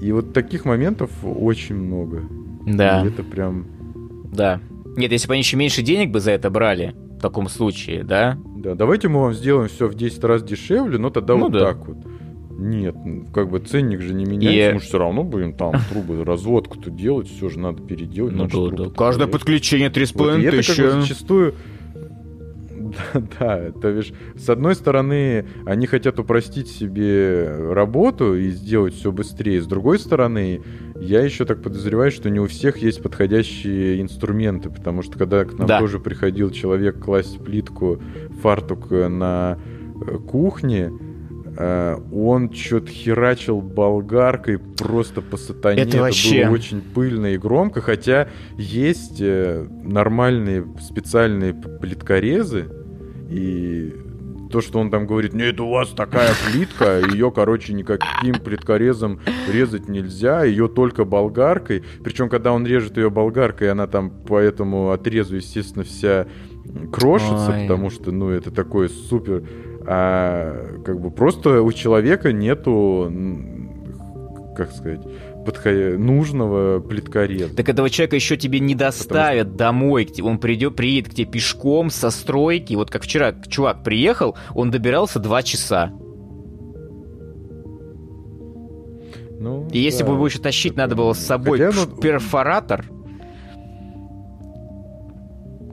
[0.00, 2.22] и вот таких моментов очень много.
[2.66, 3.02] Да.
[3.02, 3.66] И это прям...
[4.32, 4.60] Да.
[4.96, 8.38] Нет, если бы они еще меньше денег бы за это брали, в таком случае, да?
[8.56, 11.60] Да, давайте мы вам сделаем все в 10 раз дешевле, но тогда ну, вот да.
[11.60, 11.96] так вот.
[12.58, 12.96] Нет,
[13.32, 14.74] как бы ценник же не меняется, и...
[14.74, 18.34] мы же все равно будем там трубы, разводку-то делать, все же надо переделать.
[18.34, 18.90] Ну да, да.
[18.90, 20.72] Каждое подключение 3,5 вот, тысячи.
[20.72, 21.54] Это как бы зачастую
[23.12, 29.12] да, да, то бишь, с одной стороны, они хотят упростить себе работу и сделать все
[29.12, 30.60] быстрее, с другой стороны,
[30.96, 35.56] я еще так подозреваю, что не у всех есть подходящие инструменты, потому что когда к
[35.56, 35.78] нам да.
[35.78, 38.00] тоже приходил человек класть плитку,
[38.42, 39.58] фартук на
[40.06, 41.07] э, кухне, Э,
[41.58, 45.82] он что-то херачил болгаркой просто по сатане.
[45.82, 46.44] Это, Это вообще...
[46.44, 52.68] было очень пыльно и громко, хотя есть э, нормальные специальные плиткорезы,
[53.28, 53.92] и
[54.50, 59.88] то, что он там говорит, нет, у вас такая плитка, ее, короче, никаким плиткорезом резать
[59.88, 61.84] нельзя, ее только болгаркой.
[62.02, 66.26] Причем, когда он режет ее болгаркой, она там по этому отрезу, естественно, вся
[66.92, 67.62] крошится, Ой.
[67.62, 69.42] потому что, ну, это такой супер
[69.90, 73.10] а как бы просто у человека нету,
[74.54, 75.00] как сказать,
[75.46, 75.96] подходя...
[75.96, 77.56] нужного плиткореза.
[77.56, 79.56] Так этого человека еще тебе не доставят что...
[79.56, 82.74] домой, он придет, приедет к тебе пешком со стройки.
[82.74, 85.90] Вот как вчера чувак приехал, он добирался два часа.
[89.40, 90.82] Ну, И если да, бы его еще тащить это...
[90.82, 91.96] надо было с собой Хотя, ну...
[91.98, 92.84] перфоратор,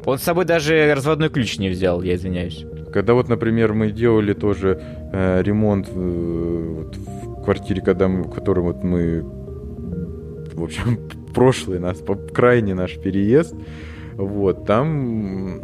[0.05, 2.65] он с собой даже разводной ключ не взял, я извиняюсь.
[2.95, 4.81] Когда вот, например, мы делали тоже
[5.11, 9.21] э, ремонт э, вот, в квартире, когда мы, в которой вот мы,
[10.53, 10.99] в общем,
[11.35, 12.01] прошлый нас,
[12.33, 13.53] крайний наш переезд,
[14.13, 14.87] вот, там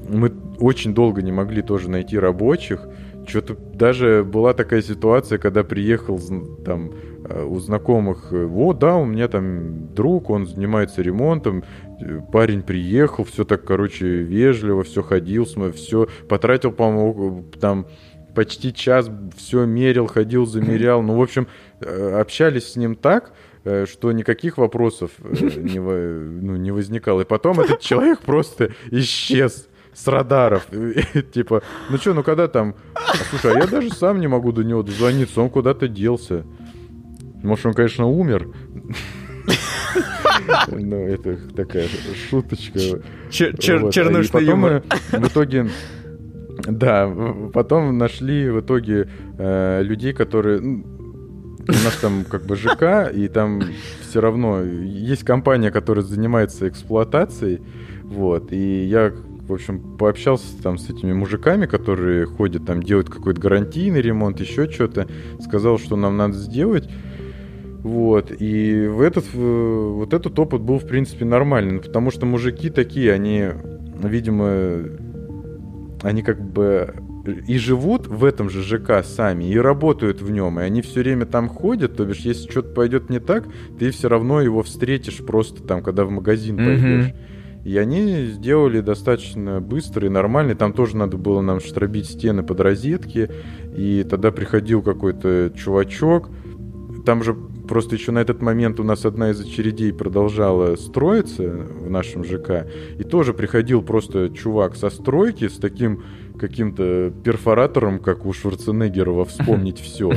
[0.10, 2.86] мы очень долго не могли тоже найти рабочих.
[3.26, 6.20] Что-то даже была такая ситуация, когда приехал
[6.66, 6.92] там
[7.30, 11.64] э, у знакомых, вот, да, у меня там друг, он занимается ремонтом,
[12.32, 17.88] парень приехал, все так, короче, вежливо, все ходил, все потратил, по-моему, там
[18.34, 21.02] почти час, все мерил, ходил, замерял.
[21.02, 21.47] Ну, в общем,
[21.80, 23.34] э, общались с ним так,
[23.64, 27.22] э, что никаких вопросов э, не, ну, не возникало.
[27.22, 30.68] И потом этот человек просто исчез с радаров.
[31.34, 32.76] Типа, ну что, ну когда там...
[33.30, 36.45] Слушай, а я даже сам не могу до него дозвониться, он куда-то делся.
[37.43, 38.47] Может, он, конечно, умер.
[40.68, 41.88] Ну, это такая
[42.30, 42.80] шуточка.
[43.30, 44.84] Чернушный юмор.
[45.12, 45.70] В итоге...
[46.68, 47.12] Да,
[47.54, 50.60] потом нашли в итоге э, людей, которые...
[50.62, 53.62] У нас там как бы ЖК, и там
[54.02, 57.62] все равно есть компания, которая занимается эксплуатацией,
[58.04, 59.14] вот, и я
[59.52, 64.70] в общем, пообщался там с этими мужиками, которые ходят там, делают какой-то гарантийный ремонт, еще
[64.70, 65.08] что-то,
[65.42, 66.89] сказал, что нам надо сделать.
[67.84, 73.12] Вот, и в этот, вот этот опыт был, в принципе, нормальный, потому что мужики такие,
[73.12, 73.48] они,
[74.04, 74.84] видимо,
[76.04, 76.94] они как бы
[77.48, 81.26] и живут в этом же ЖК сами, и работают в нем, и они все время
[81.26, 83.48] там ходят, то бишь, если что-то пойдет не так,
[83.80, 86.66] ты все равно его встретишь просто там, когда в магазин mm-hmm.
[86.66, 87.14] пойдешь.
[87.64, 90.56] И они сделали достаточно быстро и нормально.
[90.56, 93.30] Там тоже надо было нам штробить стены под розетки.
[93.78, 96.32] И тогда приходил какой-то чувачок.
[97.06, 97.36] Там же
[97.72, 102.67] Просто еще на этот момент у нас одна из очередей продолжала строиться в нашем ЖК.
[102.99, 106.03] И тоже приходил просто чувак со стройки с таким
[106.38, 110.11] каким-то перфоратором, как у Шварценеггера «Вспомнить все».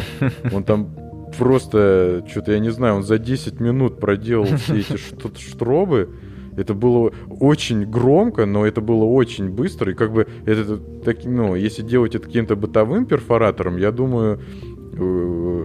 [0.52, 0.96] Он там
[1.38, 4.96] просто, что-то я не знаю, он за 10 минут проделал все эти
[5.38, 6.10] штробы.
[6.56, 9.92] Это было очень громко, но это было очень быстро.
[9.92, 14.40] И как бы это, так, ну, если делать это каким-то бытовым перфоратором, я думаю,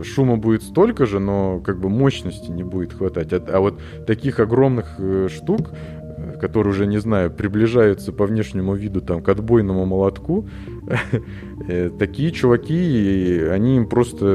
[0.04, 3.34] шума будет столько же, но как бы мощности не будет хватать.
[3.34, 5.72] А, а вот таких огромных э, штук
[6.40, 10.48] которые уже, не знаю, приближаются по внешнему виду там к отбойному молотку,
[11.68, 14.26] э, такие чуваки, они им просто,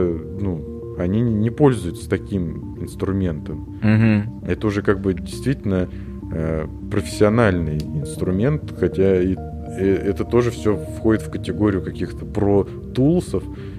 [0.40, 3.78] ну, они не пользуются таким инструментом.
[3.82, 4.47] Угу.
[4.47, 5.88] Это уже как бы действительно
[6.32, 13.45] э, профессиональный инструмент, хотя и, и это тоже все входит в категорию каких-то про-тулсов.
[13.45, 13.74] Э,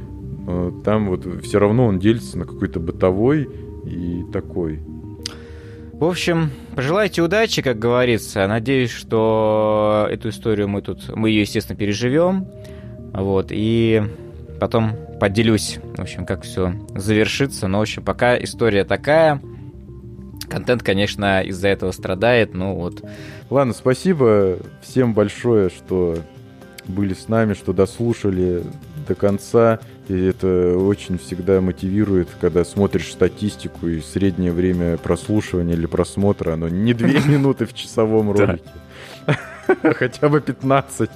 [0.84, 3.50] там вот все равно он делится на какой-то бытовой
[3.86, 4.80] и такой.
[5.93, 8.46] В общем, пожелайте удачи, как говорится.
[8.48, 12.48] Надеюсь, что эту историю мы тут, мы ее, естественно, переживем.
[13.14, 14.04] Вот, и
[14.60, 14.91] потом
[15.22, 17.68] поделюсь, в общем, как все завершится.
[17.68, 19.41] Но, в общем, пока история такая.
[20.50, 23.02] Контент, конечно, из-за этого страдает, ну вот.
[23.50, 26.18] Ладно, спасибо всем большое, что
[26.88, 28.64] были с нами, что дослушали
[29.08, 29.80] до конца.
[30.08, 36.70] И это очень всегда мотивирует, когда смотришь статистику и среднее время прослушивания или просмотра, оно
[36.70, 38.64] не две минуты в часовом ролике,
[39.95, 41.10] хотя бы 15.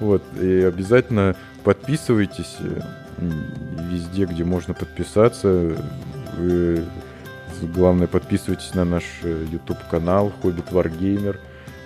[0.00, 2.80] Вот, и обязательно подписывайтесь э,
[3.90, 5.76] везде, где можно подписаться.
[6.36, 6.84] Вы,
[7.62, 11.38] главное, подписывайтесь на наш э, YouTube-канал Хоббит Wargamer.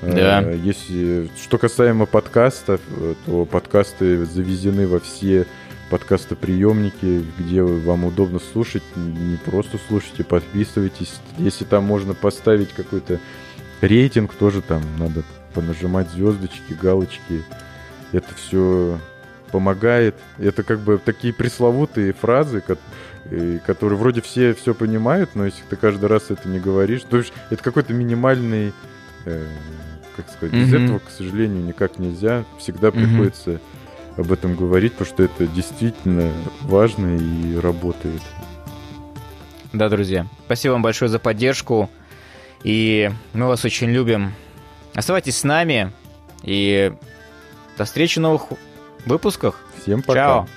[0.02, 0.42] Да.
[0.42, 2.80] Э, если, что касаемо подкастов,
[3.24, 5.46] то подкасты завезены во все
[5.90, 8.82] подкастоприемники, где вам удобно слушать.
[8.96, 11.14] Не просто слушайте, подписывайтесь.
[11.38, 13.20] Если там можно поставить какой-то
[13.80, 15.22] рейтинг, тоже там надо
[15.54, 17.42] понажимать звездочки, галочки.
[18.12, 18.98] Это все
[19.50, 20.16] помогает.
[20.38, 22.62] Это как бы такие пресловутые фразы,
[23.64, 27.32] которые вроде все все понимают, но если ты каждый раз это не говоришь, то есть
[27.50, 28.72] это какой-то минимальный
[29.24, 29.46] э,
[30.16, 30.64] как сказать, mm-hmm.
[30.64, 32.44] без этого, к сожалению, никак нельзя.
[32.58, 32.92] Всегда mm-hmm.
[32.92, 33.60] приходится
[34.16, 38.22] об этом говорить, потому что это действительно важно и работает.
[39.72, 40.26] Да, друзья.
[40.46, 41.90] Спасибо вам большое за поддержку.
[42.62, 44.32] И мы вас очень любим.
[44.94, 45.92] Оставайтесь с нами.
[46.42, 46.92] И
[47.76, 48.42] до встречи в новых
[49.04, 49.60] выпусках.
[49.82, 50.14] Всем пока.
[50.14, 50.48] Чао.